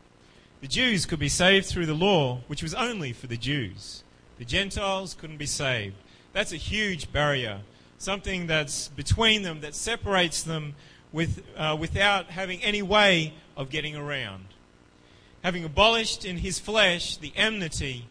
The 0.62 0.68
Jews 0.68 1.08
could 1.08 1.18
be 1.18 1.28
saved 1.28 1.66
through 1.66 1.88
the 1.88 1.96
law, 1.96 2.42
which 2.46 2.62
was 2.62 2.76
only 2.76 3.14
for 3.14 3.26
the 3.26 3.36
Jews. 3.36 4.04
The 4.38 4.46
Gentiles 4.46 5.16
couldn't 5.20 5.38
be 5.38 5.48
saved. 5.48 5.96
That's 6.34 6.54
a 6.54 6.58
huge 6.58 7.12
barrier, 7.12 7.62
something 7.98 8.46
that's 8.46 8.90
between 8.90 9.42
them 9.42 9.62
that 9.62 9.74
separates 9.74 10.44
them 10.44 10.76
with, 11.12 11.44
uh, 11.58 11.76
without 11.80 12.28
having 12.28 12.62
any 12.62 12.84
way 12.84 13.34
of 13.58 13.72
getting 13.72 13.96
around 13.96 14.46
having 15.44 15.64
abolished 15.64 16.24
in 16.26 16.38
his 16.38 16.60
flesh 16.60 17.18
the 17.18 17.34
enmity, 17.36 18.08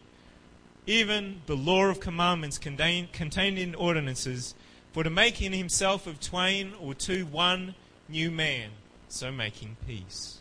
even 0.85 1.41
the 1.45 1.55
law 1.55 1.85
of 1.85 1.99
commandments 1.99 2.57
contained, 2.57 3.11
contained 3.13 3.57
in 3.57 3.75
ordinances, 3.75 4.55
for 4.91 5.03
to 5.03 5.09
make 5.09 5.41
in 5.41 5.53
himself 5.53 6.07
of 6.07 6.19
twain 6.19 6.73
or 6.81 6.93
two 6.93 7.25
one 7.25 7.75
new 8.09 8.29
man, 8.29 8.69
so 9.07 9.31
making 9.31 9.77
peace. 9.87 10.39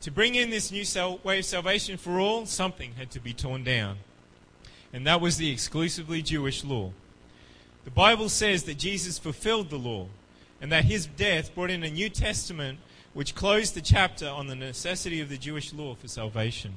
To 0.00 0.10
bring 0.10 0.34
in 0.34 0.50
this 0.50 0.70
new 0.70 0.84
way 1.24 1.38
of 1.40 1.44
salvation 1.44 1.96
for 1.96 2.18
all, 2.20 2.46
something 2.46 2.92
had 2.94 3.10
to 3.12 3.20
be 3.20 3.32
torn 3.32 3.64
down. 3.64 3.98
and 4.92 5.06
that 5.06 5.20
was 5.20 5.36
the 5.36 5.50
exclusively 5.50 6.22
Jewish 6.22 6.64
law. 6.64 6.90
The 7.84 7.90
Bible 7.90 8.28
says 8.28 8.62
that 8.64 8.78
Jesus 8.78 9.18
fulfilled 9.18 9.68
the 9.70 9.76
law 9.76 10.08
and 10.60 10.72
that 10.72 10.86
his 10.86 11.06
death 11.06 11.54
brought 11.54 11.70
in 11.70 11.82
a 11.82 11.90
New 11.90 12.08
Testament 12.08 12.78
which 13.16 13.34
closed 13.34 13.74
the 13.74 13.80
chapter 13.80 14.28
on 14.28 14.46
the 14.46 14.54
necessity 14.54 15.22
of 15.22 15.30
the 15.30 15.38
Jewish 15.38 15.72
law 15.72 15.94
for 15.94 16.06
salvation. 16.06 16.74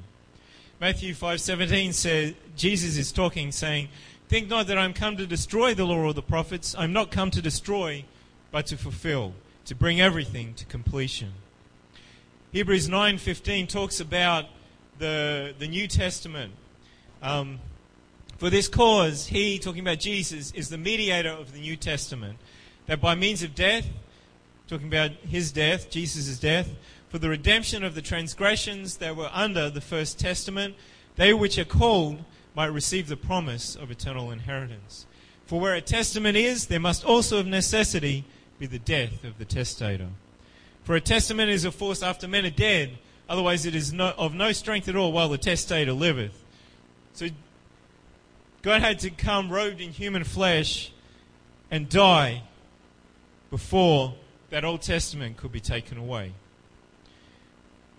Matthew 0.80 1.12
5:17 1.12 1.92
says 1.92 2.32
Jesus 2.56 2.96
is 2.96 3.12
talking 3.12 3.52
saying, 3.52 3.90
"Think 4.26 4.48
not 4.48 4.66
that 4.68 4.78
I'm 4.78 4.94
come 4.94 5.18
to 5.18 5.26
destroy 5.26 5.74
the 5.74 5.84
law 5.84 5.98
or 5.98 6.14
the 6.14 6.22
prophets. 6.22 6.74
I'm 6.78 6.94
not 6.94 7.10
come 7.10 7.30
to 7.32 7.42
destroy, 7.42 8.06
but 8.50 8.66
to 8.68 8.78
fulfill, 8.78 9.34
to 9.66 9.74
bring 9.74 10.00
everything 10.00 10.54
to 10.54 10.64
completion." 10.64 11.34
Hebrews 12.52 12.88
9:15 12.88 13.66
talks 13.66 14.00
about 14.00 14.48
the 14.98 15.54
the 15.58 15.68
New 15.68 15.86
Testament. 15.86 16.54
Um, 17.20 17.60
for 18.38 18.48
this 18.48 18.66
cause, 18.66 19.26
he, 19.26 19.58
talking 19.58 19.82
about 19.82 20.00
Jesus, 20.00 20.52
is 20.52 20.70
the 20.70 20.78
mediator 20.78 21.28
of 21.28 21.52
the 21.52 21.60
New 21.60 21.76
Testament, 21.76 22.38
that 22.86 22.98
by 22.98 23.14
means 23.14 23.42
of 23.42 23.54
death, 23.54 23.84
talking 24.70 24.86
about 24.86 25.10
his 25.28 25.50
death, 25.50 25.90
Jesus' 25.90 26.38
death, 26.38 26.70
for 27.08 27.18
the 27.18 27.28
redemption 27.28 27.82
of 27.82 27.96
the 27.96 28.02
transgressions 28.02 28.98
that 28.98 29.16
were 29.16 29.28
under 29.32 29.68
the 29.68 29.80
first 29.80 30.16
testament, 30.16 30.76
they 31.16 31.34
which 31.34 31.58
are 31.58 31.64
called 31.64 32.22
might 32.54 32.66
receive 32.66 33.08
the 33.08 33.16
promise 33.16 33.74
of 33.74 33.90
eternal 33.90 34.30
inheritance. 34.30 35.06
For 35.44 35.58
where 35.58 35.74
a 35.74 35.80
testament 35.80 36.36
is, 36.36 36.66
there 36.66 36.78
must 36.78 37.04
also 37.04 37.40
of 37.40 37.48
necessity 37.48 38.24
be 38.60 38.66
the 38.66 38.78
death 38.78 39.24
of 39.24 39.38
the 39.38 39.44
testator. 39.44 40.06
For 40.84 40.94
a 40.94 41.00
testament 41.00 41.50
is 41.50 41.64
of 41.64 41.74
force 41.74 42.00
after 42.00 42.28
men 42.28 42.46
are 42.46 42.50
dead, 42.50 42.96
otherwise 43.28 43.66
it 43.66 43.74
is 43.74 43.92
no, 43.92 44.14
of 44.16 44.34
no 44.34 44.52
strength 44.52 44.88
at 44.88 44.94
all 44.94 45.10
while 45.10 45.28
the 45.28 45.36
testator 45.36 45.92
liveth. 45.92 46.44
So 47.14 47.26
God 48.62 48.82
had 48.82 49.00
to 49.00 49.10
come 49.10 49.50
robed 49.50 49.80
in 49.80 49.90
human 49.90 50.22
flesh 50.22 50.92
and 51.72 51.88
die 51.88 52.44
before 53.50 54.14
that 54.50 54.64
Old 54.64 54.82
Testament 54.82 55.36
could 55.36 55.52
be 55.52 55.60
taken 55.60 55.96
away. 55.96 56.32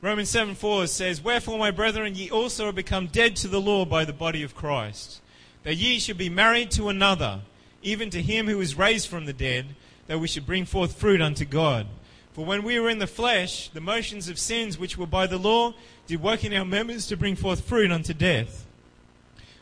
Romans 0.02 0.30
7 0.30 0.56
4 0.56 0.88
says, 0.88 1.24
Wherefore, 1.24 1.60
my 1.60 1.72
brethren, 1.72 2.16
ye 2.16 2.30
also 2.30 2.70
are 2.70 2.74
become 2.74 3.08
dead 3.08 3.36
to 3.38 3.48
the 3.48 3.62
law 3.62 3.86
by 3.86 4.04
the 4.04 4.14
body 4.14 4.44
of 4.44 4.56
Christ, 4.56 5.22
that 5.64 5.76
ye 5.76 6.00
should 6.00 6.18
be 6.18 6.30
married 6.30 6.72
to 6.72 6.90
another, 6.90 7.42
even 7.84 8.10
to 8.10 8.22
him 8.22 8.48
who 8.48 8.60
is 8.62 8.76
raised 8.76 9.08
from 9.08 9.26
the 9.26 9.34
dead, 9.34 9.76
that 10.08 10.20
we 10.20 10.28
should 10.28 10.46
bring 10.46 10.66
forth 10.66 10.98
fruit 10.98 11.22
unto 11.22 11.46
God. 11.46 11.88
For 12.34 12.46
when 12.46 12.64
we 12.64 12.80
were 12.80 12.90
in 12.90 13.00
the 13.00 13.08
flesh, 13.08 13.70
the 13.70 13.82
motions 13.82 14.28
of 14.28 14.40
sins 14.40 14.80
which 14.80 14.98
were 14.98 15.06
by 15.06 15.28
the 15.28 15.38
law 15.38 15.74
did 16.08 16.22
work 16.22 16.44
in 16.44 16.54
our 16.54 16.66
members 16.66 17.08
to 17.08 17.18
bring 17.18 17.36
forth 17.36 17.62
fruit 17.62 17.92
unto 17.92 18.14
death. 18.14 18.66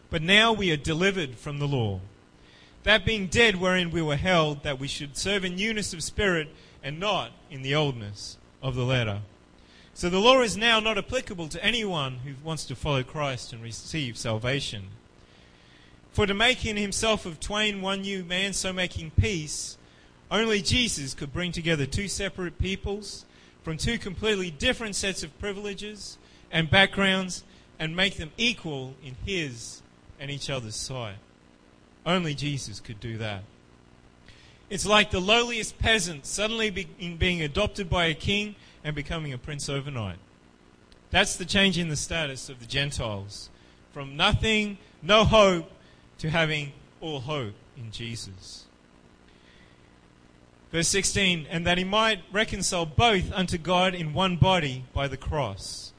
But 0.10 0.22
now 0.22 0.54
we 0.54 0.72
are 0.72 0.78
delivered 0.78 1.36
from 1.36 1.60
the 1.60 1.68
law. 1.68 2.00
That 2.84 3.06
being 3.06 3.28
dead 3.28 3.58
wherein 3.58 3.92
we 3.92 4.02
were 4.02 4.16
held, 4.16 4.64
that 4.64 4.80
we 4.80 4.88
should 4.88 5.18
serve 5.18 5.44
in 5.44 5.56
newness 5.56 5.94
of 5.94 6.02
spirit 6.02 6.48
and 6.84 7.00
not 7.00 7.32
in 7.50 7.62
the 7.62 7.76
oldness 7.76 8.38
of 8.62 8.76
the 8.76 8.84
letter. 8.84 9.22
So 9.94 10.10
the 10.10 10.20
law 10.20 10.42
is 10.42 10.56
now 10.56 10.80
not 10.80 10.98
applicable 10.98 11.50
to 11.50 11.64
anyone 11.64 12.20
who 12.20 12.34
wants 12.44 12.66
to 12.66 12.76
follow 12.76 13.04
Christ 13.04 13.52
and 13.52 13.62
receive 13.62 14.18
salvation. 14.18 14.88
For 16.12 16.26
to 16.26 16.34
make 16.34 16.66
in 16.66 16.78
himself 16.78 17.26
of 17.26 17.40
twain 17.40 17.82
one 17.82 18.02
new 18.02 18.24
man, 18.24 18.54
so 18.54 18.72
making 18.72 19.12
peace, 19.12 19.78
only 20.32 20.62
Jesus 20.62 21.14
could 21.14 21.34
bring 21.34 21.52
together 21.52 21.86
two 21.86 22.08
separate 22.08 22.60
peoples 22.60 23.26
from 23.64 23.78
two 23.78 23.98
completely 23.98 24.52
different 24.52 24.96
sets 24.96 25.24
of 25.24 25.38
privileges 25.40 26.18
and 26.52 26.70
backgrounds 26.70 27.44
and 27.78 27.96
make 27.96 28.18
them 28.18 28.32
equal 28.38 28.96
in 29.04 29.16
his 29.26 29.82
and 30.20 30.30
each 30.32 30.50
other's 30.50 30.76
sight. 30.76 31.16
Only 32.06 32.36
Jesus 32.36 32.80
could 32.80 33.00
do 33.00 33.18
that. 33.18 33.44
It's 34.70 34.86
like 34.86 35.12
the 35.12 35.20
lowliest 35.20 35.80
peasant 35.80 36.26
suddenly 36.26 36.70
being 36.70 37.42
adopted 37.42 37.90
by 37.90 38.06
a 38.06 38.14
king 38.14 38.56
and 38.84 38.96
becoming 38.96 39.34
a 39.34 39.38
prince 39.38 39.68
overnight. 39.68 40.20
That's 41.12 41.36
the 41.36 41.46
change 41.46 41.78
in 41.78 41.90
the 41.90 41.96
status 41.96 42.50
of 42.50 42.60
the 42.60 42.66
Gentiles. 42.66 43.50
From 43.94 44.16
nothing, 44.16 44.78
no 45.02 45.24
hope, 45.24 45.72
to 46.20 46.30
having 46.30 46.74
all 47.02 47.22
hope 47.22 47.56
in 47.76 47.92
Jesus. 47.92 48.66
Verse 50.72 50.88
16, 50.90 51.48
and 51.50 51.66
that 51.66 51.80
he 51.80 51.84
might 51.84 52.20
reconcile 52.32 52.86
both 52.86 53.32
unto 53.32 53.58
God 53.58 53.96
in 53.96 54.14
one 54.14 54.38
body 54.38 54.86
by 54.94 55.08
the 55.08 55.18
cross, 55.18 55.94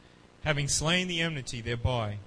having 0.44 0.68
slain 0.68 1.09
the 1.09 1.20
enmity 1.20 1.61
thereby 1.61 2.18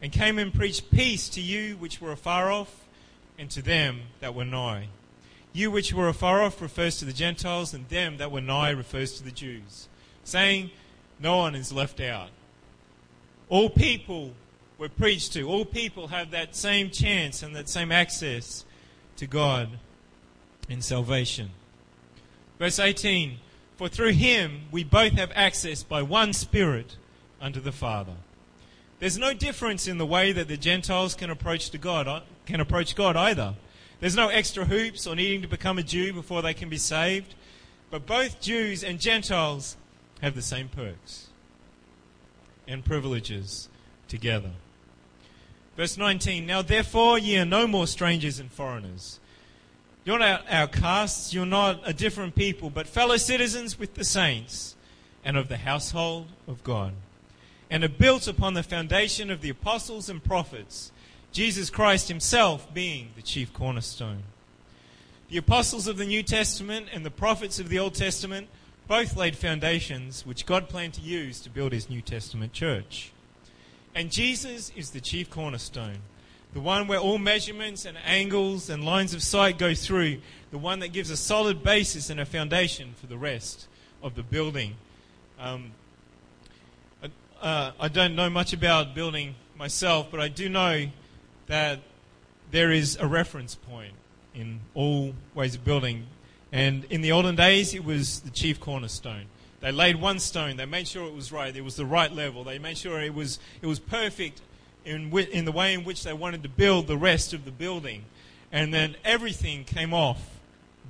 and 0.00 0.12
came 0.12 0.38
and 0.38 0.54
preached 0.54 0.90
peace 0.90 1.28
to 1.30 1.40
you 1.40 1.76
which 1.76 2.00
were 2.00 2.12
afar 2.12 2.50
off, 2.50 2.86
and 3.38 3.50
to 3.50 3.62
them 3.62 4.00
that 4.20 4.34
were 4.34 4.44
nigh. 4.44 4.88
You 5.58 5.72
which 5.72 5.92
were 5.92 6.06
afar 6.06 6.44
off 6.44 6.62
refers 6.62 7.00
to 7.00 7.04
the 7.04 7.12
Gentiles, 7.12 7.74
and 7.74 7.88
them 7.88 8.18
that 8.18 8.30
were 8.30 8.40
nigh 8.40 8.70
refers 8.70 9.14
to 9.18 9.24
the 9.24 9.32
Jews, 9.32 9.88
saying, 10.22 10.70
No 11.18 11.38
one 11.38 11.56
is 11.56 11.72
left 11.72 12.00
out. 12.00 12.28
All 13.48 13.68
people 13.68 14.34
were 14.78 14.88
preached 14.88 15.32
to. 15.32 15.42
All 15.48 15.64
people 15.64 16.06
have 16.06 16.30
that 16.30 16.54
same 16.54 16.90
chance 16.90 17.42
and 17.42 17.56
that 17.56 17.68
same 17.68 17.90
access 17.90 18.64
to 19.16 19.26
God 19.26 19.70
in 20.68 20.80
salvation. 20.80 21.50
Verse 22.60 22.78
18 22.78 23.38
For 23.76 23.88
through 23.88 24.12
him 24.12 24.60
we 24.70 24.84
both 24.84 25.14
have 25.14 25.32
access 25.34 25.82
by 25.82 26.02
one 26.02 26.34
Spirit 26.34 26.94
unto 27.40 27.58
the 27.58 27.72
Father. 27.72 28.14
There's 29.00 29.18
no 29.18 29.34
difference 29.34 29.88
in 29.88 29.98
the 29.98 30.06
way 30.06 30.30
that 30.30 30.46
the 30.46 30.56
Gentiles 30.56 31.16
can 31.16 31.30
approach 31.30 31.70
to 31.70 31.78
God 31.78 32.06
uh, 32.06 32.20
can 32.46 32.60
approach 32.60 32.94
God 32.94 33.16
either. 33.16 33.56
There's 34.00 34.16
no 34.16 34.28
extra 34.28 34.64
hoops 34.64 35.06
or 35.06 35.16
needing 35.16 35.42
to 35.42 35.48
become 35.48 35.78
a 35.78 35.82
Jew 35.82 36.12
before 36.12 36.42
they 36.42 36.54
can 36.54 36.68
be 36.68 36.76
saved. 36.76 37.34
But 37.90 38.06
both 38.06 38.40
Jews 38.40 38.84
and 38.84 39.00
Gentiles 39.00 39.76
have 40.20 40.34
the 40.34 40.42
same 40.42 40.68
perks 40.68 41.28
and 42.66 42.84
privileges 42.84 43.68
together. 44.06 44.52
Verse 45.76 45.96
19 45.96 46.46
Now 46.46 46.62
therefore 46.62 47.18
ye 47.18 47.38
are 47.38 47.44
no 47.44 47.66
more 47.66 47.86
strangers 47.86 48.38
and 48.38 48.52
foreigners. 48.52 49.20
You're 50.04 50.18
not 50.18 50.48
outcasts, 50.48 51.34
you're 51.34 51.46
not 51.46 51.80
a 51.84 51.92
different 51.92 52.34
people, 52.34 52.70
but 52.70 52.86
fellow 52.86 53.16
citizens 53.16 53.78
with 53.78 53.94
the 53.94 54.04
saints 54.04 54.76
and 55.24 55.36
of 55.36 55.48
the 55.48 55.58
household 55.58 56.28
of 56.46 56.64
God 56.64 56.94
and 57.70 57.84
are 57.84 57.88
built 57.88 58.26
upon 58.26 58.54
the 58.54 58.62
foundation 58.62 59.30
of 59.30 59.40
the 59.40 59.50
apostles 59.50 60.08
and 60.08 60.22
prophets, 60.22 60.90
Jesus 61.32 61.70
Christ 61.70 62.08
himself 62.08 62.72
being 62.72 63.10
the 63.16 63.22
chief 63.22 63.52
cornerstone. 63.52 64.22
The 65.28 65.36
apostles 65.36 65.86
of 65.86 65.98
the 65.98 66.06
New 66.06 66.22
Testament 66.22 66.88
and 66.92 67.04
the 67.04 67.10
prophets 67.10 67.60
of 67.60 67.68
the 67.68 67.78
Old 67.78 67.94
Testament 67.94 68.48
both 68.86 69.16
laid 69.16 69.36
foundations 69.36 70.24
which 70.24 70.46
God 70.46 70.68
planned 70.70 70.94
to 70.94 71.02
use 71.02 71.40
to 71.40 71.50
build 71.50 71.72
his 71.72 71.90
New 71.90 72.00
Testament 72.00 72.54
church. 72.54 73.12
And 73.94 74.10
Jesus 74.10 74.72
is 74.74 74.90
the 74.90 75.00
chief 75.00 75.28
cornerstone, 75.28 75.98
the 76.54 76.60
one 76.60 76.86
where 76.86 76.98
all 76.98 77.18
measurements 77.18 77.84
and 77.84 77.98
angles 78.04 78.70
and 78.70 78.82
lines 78.82 79.12
of 79.12 79.22
sight 79.22 79.58
go 79.58 79.74
through, 79.74 80.18
the 80.50 80.58
one 80.58 80.78
that 80.78 80.92
gives 80.92 81.10
a 81.10 81.16
solid 81.16 81.62
basis 81.62 82.08
and 82.08 82.18
a 82.18 82.24
foundation 82.24 82.94
for 82.98 83.06
the 83.06 83.18
rest 83.18 83.68
of 84.02 84.14
the 84.14 84.22
building. 84.22 84.76
Um, 85.38 85.72
uh, 87.42 87.72
I 87.78 87.88
don't 87.88 88.16
know 88.16 88.30
much 88.30 88.52
about 88.52 88.94
building 88.94 89.34
myself, 89.56 90.08
but 90.10 90.20
I 90.20 90.28
do 90.28 90.48
know 90.48 90.86
that 91.48 91.80
there 92.50 92.70
is 92.70 92.96
a 93.00 93.06
reference 93.06 93.54
point 93.54 93.92
in 94.34 94.60
all 94.74 95.12
ways 95.34 95.54
of 95.54 95.64
building. 95.64 96.06
And 96.52 96.84
in 96.84 97.02
the 97.02 97.12
olden 97.12 97.36
days, 97.36 97.74
it 97.74 97.84
was 97.84 98.20
the 98.20 98.30
chief 98.30 98.60
cornerstone. 98.60 99.26
They 99.60 99.72
laid 99.72 100.00
one 100.00 100.20
stone. 100.20 100.56
They 100.56 100.66
made 100.66 100.86
sure 100.86 101.06
it 101.06 101.14
was 101.14 101.32
right. 101.32 101.54
It 101.54 101.64
was 101.64 101.76
the 101.76 101.84
right 101.84 102.12
level. 102.12 102.44
They 102.44 102.58
made 102.58 102.78
sure 102.78 103.00
it 103.00 103.14
was 103.14 103.40
it 103.60 103.66
was 103.66 103.80
perfect 103.80 104.40
in 104.84 105.12
in 105.12 105.44
the 105.44 105.52
way 105.52 105.74
in 105.74 105.84
which 105.84 106.04
they 106.04 106.12
wanted 106.12 106.42
to 106.44 106.48
build 106.48 106.86
the 106.86 106.96
rest 106.96 107.34
of 107.34 107.44
the 107.44 107.50
building. 107.50 108.04
And 108.52 108.72
then 108.72 108.96
everything 109.04 109.64
came 109.64 109.92
off 109.92 110.38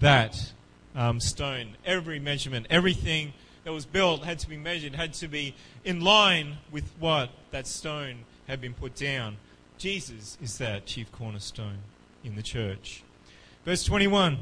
that 0.00 0.52
um, 0.94 1.18
stone. 1.18 1.76
Every 1.84 2.18
measurement, 2.18 2.66
everything 2.68 3.32
that 3.64 3.72
was 3.72 3.86
built 3.86 4.24
had 4.24 4.38
to 4.40 4.48
be 4.48 4.56
measured, 4.56 4.94
had 4.94 5.14
to 5.14 5.28
be 5.28 5.54
in 5.84 6.00
line 6.00 6.58
with 6.70 6.84
what 7.00 7.30
that 7.50 7.66
stone 7.66 8.18
had 8.46 8.60
been 8.60 8.74
put 8.74 8.94
down. 8.94 9.38
Jesus 9.78 10.36
is 10.42 10.58
that 10.58 10.86
chief 10.86 11.10
cornerstone 11.12 11.78
in 12.24 12.34
the 12.34 12.42
church. 12.42 13.02
Verse 13.64 13.84
21 13.84 14.38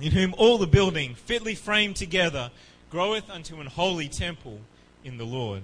In 0.00 0.12
whom 0.12 0.34
all 0.36 0.58
the 0.58 0.66
building, 0.66 1.14
fitly 1.14 1.54
framed 1.54 1.96
together, 1.96 2.50
groweth 2.90 3.30
unto 3.30 3.60
an 3.60 3.66
holy 3.66 4.08
temple 4.08 4.60
in 5.04 5.18
the 5.18 5.24
Lord, 5.24 5.62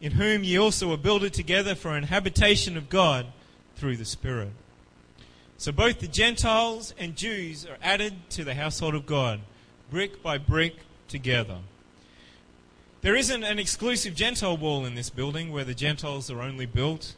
in 0.00 0.12
whom 0.12 0.42
ye 0.42 0.58
also 0.58 0.92
are 0.92 0.98
builded 0.98 1.34
together 1.34 1.74
for 1.74 1.96
an 1.96 2.04
habitation 2.04 2.76
of 2.76 2.88
God 2.88 3.26
through 3.76 3.96
the 3.96 4.04
Spirit. 4.04 4.52
So 5.56 5.72
both 5.72 6.00
the 6.00 6.08
Gentiles 6.08 6.94
and 6.98 7.16
Jews 7.16 7.66
are 7.66 7.78
added 7.82 8.30
to 8.30 8.44
the 8.44 8.54
household 8.54 8.94
of 8.94 9.06
God, 9.06 9.40
brick 9.90 10.22
by 10.22 10.38
brick 10.38 10.76
together. 11.08 11.58
There 13.02 13.14
isn't 13.14 13.44
an 13.44 13.58
exclusive 13.58 14.14
Gentile 14.14 14.56
wall 14.56 14.86
in 14.86 14.94
this 14.94 15.10
building 15.10 15.52
where 15.52 15.64
the 15.64 15.74
Gentiles 15.74 16.30
are 16.30 16.40
only 16.40 16.66
built. 16.66 17.14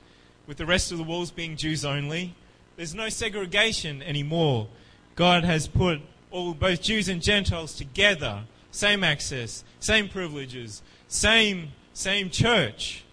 With 0.46 0.56
the 0.56 0.66
rest 0.66 0.92
of 0.92 0.98
the 0.98 1.04
walls 1.04 1.30
being 1.30 1.56
Jews 1.56 1.84
only. 1.84 2.34
There's 2.76 2.94
no 2.94 3.08
segregation 3.08 4.02
anymore. 4.02 4.68
God 5.14 5.44
has 5.44 5.66
put 5.66 6.00
all 6.30 6.54
both 6.54 6.82
Jews 6.82 7.08
and 7.08 7.22
Gentiles 7.22 7.74
together, 7.74 8.42
same 8.70 9.02
access, 9.02 9.64
same 9.80 10.08
privileges, 10.08 10.82
same 11.08 11.72
same 11.96 12.28
church. 12.28 13.04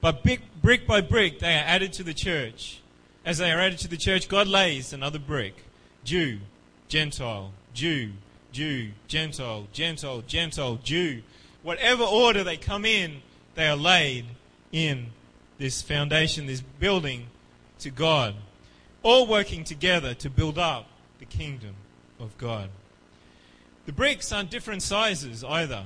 But 0.00 0.24
brick, 0.24 0.40
brick 0.60 0.86
by 0.86 1.00
brick, 1.00 1.38
they 1.38 1.54
are 1.54 1.64
added 1.64 1.92
to 1.94 2.02
the 2.02 2.14
church. 2.14 2.80
As 3.24 3.38
they 3.38 3.52
are 3.52 3.60
added 3.60 3.78
to 3.80 3.88
the 3.88 3.96
church, 3.96 4.28
God 4.28 4.48
lays 4.48 4.92
another 4.92 5.20
brick. 5.20 5.64
Jew, 6.02 6.40
Gentile, 6.88 7.52
Jew, 7.74 8.12
Jew, 8.50 8.90
Gentile, 9.06 9.68
Gentile, 9.72 10.22
Gentile, 10.22 10.80
Jew. 10.82 11.22
Whatever 11.62 12.02
order 12.02 12.42
they 12.42 12.56
come 12.56 12.84
in, 12.84 13.22
they 13.54 13.68
are 13.68 13.76
laid 13.76 14.24
in 14.72 15.08
this 15.60 15.82
foundation, 15.82 16.46
this 16.46 16.62
building 16.62 17.26
to 17.78 17.90
God. 17.90 18.34
All 19.02 19.26
working 19.26 19.62
together 19.62 20.14
to 20.14 20.30
build 20.30 20.58
up 20.58 20.86
the 21.18 21.26
kingdom 21.26 21.74
of 22.18 22.36
God. 22.38 22.70
The 23.84 23.92
bricks 23.92 24.32
aren't 24.32 24.50
different 24.50 24.82
sizes 24.82 25.44
either. 25.44 25.84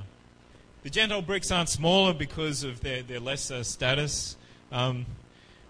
The 0.83 0.89
Gentile 0.89 1.21
bricks 1.21 1.51
aren't 1.51 1.67
smaller 1.67 2.13
because 2.13 2.63
of 2.63 2.79
their, 2.79 3.03
their 3.03 3.19
lesser 3.19 3.65
status, 3.65 4.37
um, 4.71 5.05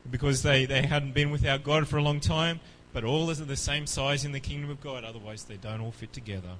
because 0.09 0.43
they, 0.43 0.65
they 0.65 0.83
hadn't 0.83 1.13
been 1.13 1.31
without 1.31 1.63
God 1.63 1.87
for 1.87 1.97
a 1.97 2.03
long 2.03 2.19
time, 2.19 2.59
but 2.93 3.03
all 3.03 3.29
is 3.31 3.43
the 3.43 3.55
same 3.55 3.87
size 3.87 4.23
in 4.23 4.33
the 4.33 4.39
kingdom 4.39 4.69
of 4.69 4.81
God, 4.81 5.03
otherwise, 5.03 5.45
they 5.45 5.57
don't 5.57 5.81
all 5.81 5.91
fit 5.91 6.13
together. 6.13 6.57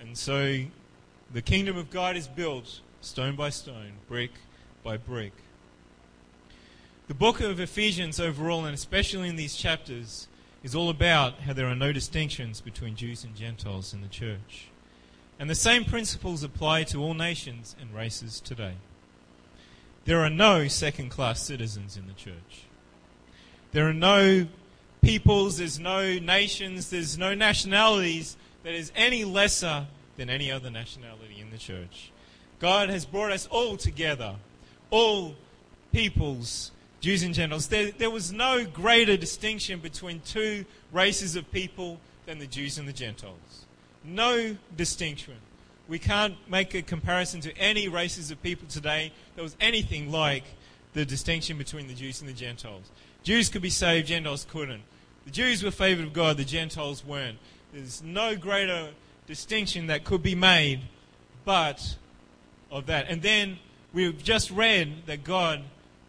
And 0.00 0.16
so 0.16 0.60
the 1.32 1.42
kingdom 1.42 1.76
of 1.76 1.90
God 1.90 2.16
is 2.16 2.28
built 2.28 2.80
stone 3.00 3.34
by 3.34 3.50
stone, 3.50 3.94
brick 4.08 4.30
by 4.84 4.96
brick. 4.96 5.32
The 7.08 7.14
book 7.14 7.40
of 7.40 7.58
Ephesians, 7.58 8.20
overall, 8.20 8.66
and 8.66 8.74
especially 8.74 9.30
in 9.30 9.36
these 9.36 9.56
chapters, 9.56 10.28
is 10.62 10.74
all 10.74 10.90
about 10.90 11.40
how 11.40 11.54
there 11.54 11.66
are 11.66 11.74
no 11.74 11.90
distinctions 11.90 12.60
between 12.60 12.96
Jews 12.96 13.24
and 13.24 13.34
Gentiles 13.34 13.94
in 13.94 14.02
the 14.02 14.08
church. 14.08 14.68
And 15.38 15.48
the 15.48 15.54
same 15.54 15.86
principles 15.86 16.42
apply 16.42 16.84
to 16.84 17.02
all 17.02 17.14
nations 17.14 17.74
and 17.80 17.94
races 17.94 18.40
today. 18.40 18.74
There 20.04 20.20
are 20.20 20.28
no 20.28 20.68
second 20.68 21.08
class 21.08 21.40
citizens 21.40 21.96
in 21.96 22.08
the 22.08 22.12
church. 22.12 22.66
There 23.72 23.88
are 23.88 23.94
no 23.94 24.46
peoples, 25.00 25.56
there's 25.56 25.80
no 25.80 26.18
nations, 26.18 26.90
there's 26.90 27.16
no 27.16 27.34
nationalities 27.34 28.36
that 28.64 28.74
is 28.74 28.92
any 28.94 29.24
lesser 29.24 29.86
than 30.18 30.28
any 30.28 30.52
other 30.52 30.68
nationality 30.68 31.40
in 31.40 31.50
the 31.52 31.58
church. 31.58 32.12
God 32.60 32.90
has 32.90 33.06
brought 33.06 33.32
us 33.32 33.46
all 33.46 33.78
together, 33.78 34.34
all 34.90 35.36
peoples, 35.90 36.70
Jews 37.00 37.22
and 37.22 37.34
Gentiles. 37.34 37.68
There, 37.68 37.90
there 37.92 38.10
was 38.10 38.32
no 38.32 38.64
greater 38.64 39.16
distinction 39.16 39.80
between 39.80 40.20
two 40.20 40.64
races 40.92 41.36
of 41.36 41.50
people 41.52 42.00
than 42.26 42.38
the 42.38 42.46
Jews 42.46 42.78
and 42.78 42.88
the 42.88 42.92
Gentiles. 42.92 43.66
No 44.04 44.56
distinction. 44.76 45.34
We 45.88 45.98
can't 45.98 46.34
make 46.48 46.74
a 46.74 46.82
comparison 46.82 47.40
to 47.42 47.56
any 47.56 47.88
races 47.88 48.30
of 48.30 48.42
people 48.42 48.68
today 48.68 49.12
that 49.36 49.42
was 49.42 49.56
anything 49.60 50.10
like 50.10 50.44
the 50.92 51.04
distinction 51.04 51.56
between 51.56 51.88
the 51.88 51.94
Jews 51.94 52.20
and 52.20 52.28
the 52.28 52.34
Gentiles. 52.34 52.90
Jews 53.22 53.48
could 53.48 53.62
be 53.62 53.70
saved, 53.70 54.08
Gentiles 54.08 54.46
couldn't. 54.50 54.82
The 55.24 55.30
Jews 55.30 55.62
were 55.62 55.70
favored 55.70 56.06
of 56.06 56.12
God, 56.12 56.36
the 56.36 56.44
Gentiles 56.44 57.04
weren't. 57.04 57.38
There's 57.72 58.02
no 58.02 58.34
greater 58.36 58.90
distinction 59.26 59.86
that 59.88 60.04
could 60.04 60.22
be 60.22 60.34
made 60.34 60.80
but 61.44 61.96
of 62.70 62.86
that. 62.86 63.06
And 63.08 63.22
then 63.22 63.58
we've 63.92 64.22
just 64.22 64.50
read 64.50 65.06
that 65.06 65.24
God 65.24 65.62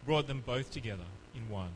brought 0.04 0.26
them 0.26 0.42
both 0.44 0.70
together 0.70 1.04
in 1.34 1.48
one. 1.48 1.70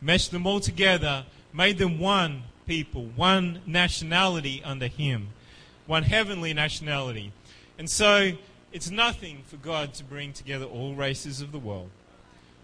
Meshed 0.00 0.30
them 0.30 0.46
all 0.46 0.60
together, 0.60 1.24
made 1.52 1.78
them 1.78 1.98
one 1.98 2.44
people, 2.66 3.04
one 3.16 3.60
nationality 3.66 4.62
under 4.64 4.86
Him, 4.86 5.28
one 5.86 6.02
heavenly 6.02 6.54
nationality. 6.54 7.32
And 7.78 7.88
so 7.88 8.32
it's 8.72 8.90
nothing 8.90 9.42
for 9.46 9.56
God 9.56 9.94
to 9.94 10.04
bring 10.04 10.32
together 10.32 10.64
all 10.64 10.94
races 10.94 11.40
of 11.40 11.52
the 11.52 11.58
world, 11.58 11.90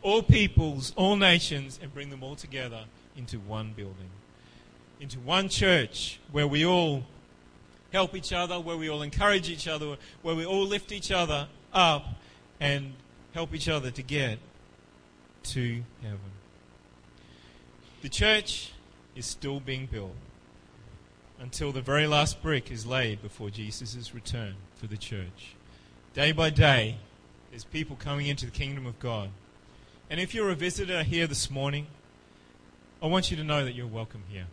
all 0.02 0.22
peoples, 0.22 0.92
all 0.96 1.16
nations, 1.16 1.78
and 1.82 1.92
bring 1.92 2.10
them 2.10 2.22
all 2.22 2.36
together 2.36 2.84
into 3.16 3.38
one 3.38 3.72
building, 3.76 4.10
into 5.00 5.18
one 5.20 5.48
church 5.48 6.20
where 6.32 6.46
we 6.46 6.64
all 6.64 7.04
help 7.92 8.14
each 8.14 8.32
other, 8.32 8.58
where 8.60 8.76
we 8.76 8.88
all 8.88 9.02
encourage 9.02 9.48
each 9.48 9.66
other, 9.66 9.96
where 10.22 10.34
we 10.34 10.46
all 10.46 10.64
lift 10.64 10.92
each 10.92 11.10
other 11.10 11.48
up 11.72 12.06
and 12.60 12.92
help 13.34 13.54
each 13.54 13.68
other 13.68 13.90
to 13.90 14.02
get 14.02 14.38
to 15.44 15.82
heaven. 16.02 16.18
The 18.02 18.08
church 18.08 18.72
is 19.14 19.26
still 19.26 19.60
being 19.60 19.86
built 19.86 20.14
until 21.38 21.72
the 21.72 21.80
very 21.80 22.06
last 22.06 22.42
brick 22.42 22.70
is 22.70 22.86
laid 22.86 23.22
before 23.22 23.50
Jesus' 23.50 24.14
return 24.14 24.54
for 24.76 24.86
the 24.86 24.96
church. 24.96 25.54
Day 26.14 26.32
by 26.32 26.50
day, 26.50 26.96
there's 27.50 27.64
people 27.64 27.96
coming 27.96 28.26
into 28.26 28.46
the 28.46 28.52
kingdom 28.52 28.86
of 28.86 28.98
God. 28.98 29.30
And 30.08 30.20
if 30.20 30.34
you're 30.34 30.50
a 30.50 30.54
visitor 30.54 31.02
here 31.02 31.26
this 31.26 31.50
morning, 31.50 31.86
I 33.02 33.06
want 33.06 33.30
you 33.30 33.36
to 33.36 33.44
know 33.44 33.64
that 33.64 33.74
you're 33.74 33.86
welcome 33.86 34.22
here. 34.28 34.46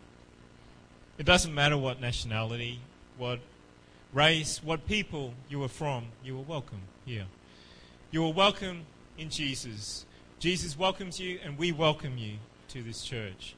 It 1.17 1.25
doesn't 1.25 1.53
matter 1.53 1.77
what 1.77 1.99
nationality, 1.99 2.79
what 3.17 3.39
race, 4.13 4.61
what 4.63 4.87
people 4.87 5.33
you 5.49 5.61
are 5.63 5.69
from, 5.69 6.05
you 6.23 6.37
are 6.37 6.43
welcome 6.43 6.81
here. 7.05 7.25
You 8.11 8.25
are 8.25 8.33
welcome 8.33 8.85
in 9.17 9.29
Jesus. 9.29 10.05
Jesus 10.39 10.77
welcomes 10.77 11.19
you, 11.19 11.39
and 11.43 11.57
we 11.57 11.71
welcome 11.71 12.19
you 12.19 12.33
to 12.67 12.83
this 12.83 13.03
church. 13.03 13.55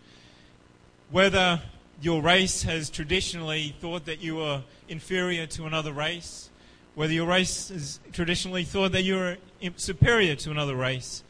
Whether 1.11 1.61
your 2.01 2.21
race 2.21 2.63
has 2.63 2.89
traditionally 2.89 3.75
thought 3.81 4.05
that 4.05 4.21
you 4.21 4.39
are 4.39 4.63
inferior 4.87 5.45
to 5.47 5.65
another 5.65 5.91
race, 5.91 6.49
whether 6.95 7.11
your 7.11 7.27
race 7.27 7.67
has 7.67 7.99
traditionally 8.13 8.63
thought 8.63 8.93
that 8.93 9.03
you're 9.03 9.35
superior 9.75 10.35
to 10.37 10.51
another 10.51 10.75
race, 10.75 11.21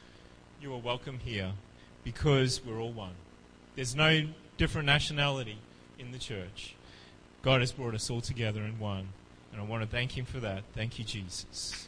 you 0.61 0.71
are 0.71 0.77
welcome 0.77 1.17
here 1.17 1.53
because 2.03 2.63
we're 2.63 2.79
all 2.79 2.91
one. 2.91 3.15
There's 3.75 3.95
no 3.95 4.27
different 4.57 4.85
nationality 4.85 5.57
in 5.97 6.11
the 6.11 6.19
church. 6.19 6.75
God 7.41 7.61
has 7.61 7.71
brought 7.71 7.95
us 7.95 8.11
all 8.11 8.21
together 8.21 8.61
in 8.61 8.77
one. 8.77 9.07
And 9.51 9.59
I 9.59 9.65
want 9.65 9.81
to 9.81 9.89
thank 9.89 10.15
Him 10.15 10.25
for 10.25 10.39
that. 10.41 10.61
Thank 10.75 10.99
you, 10.99 11.05
Jesus. 11.05 11.87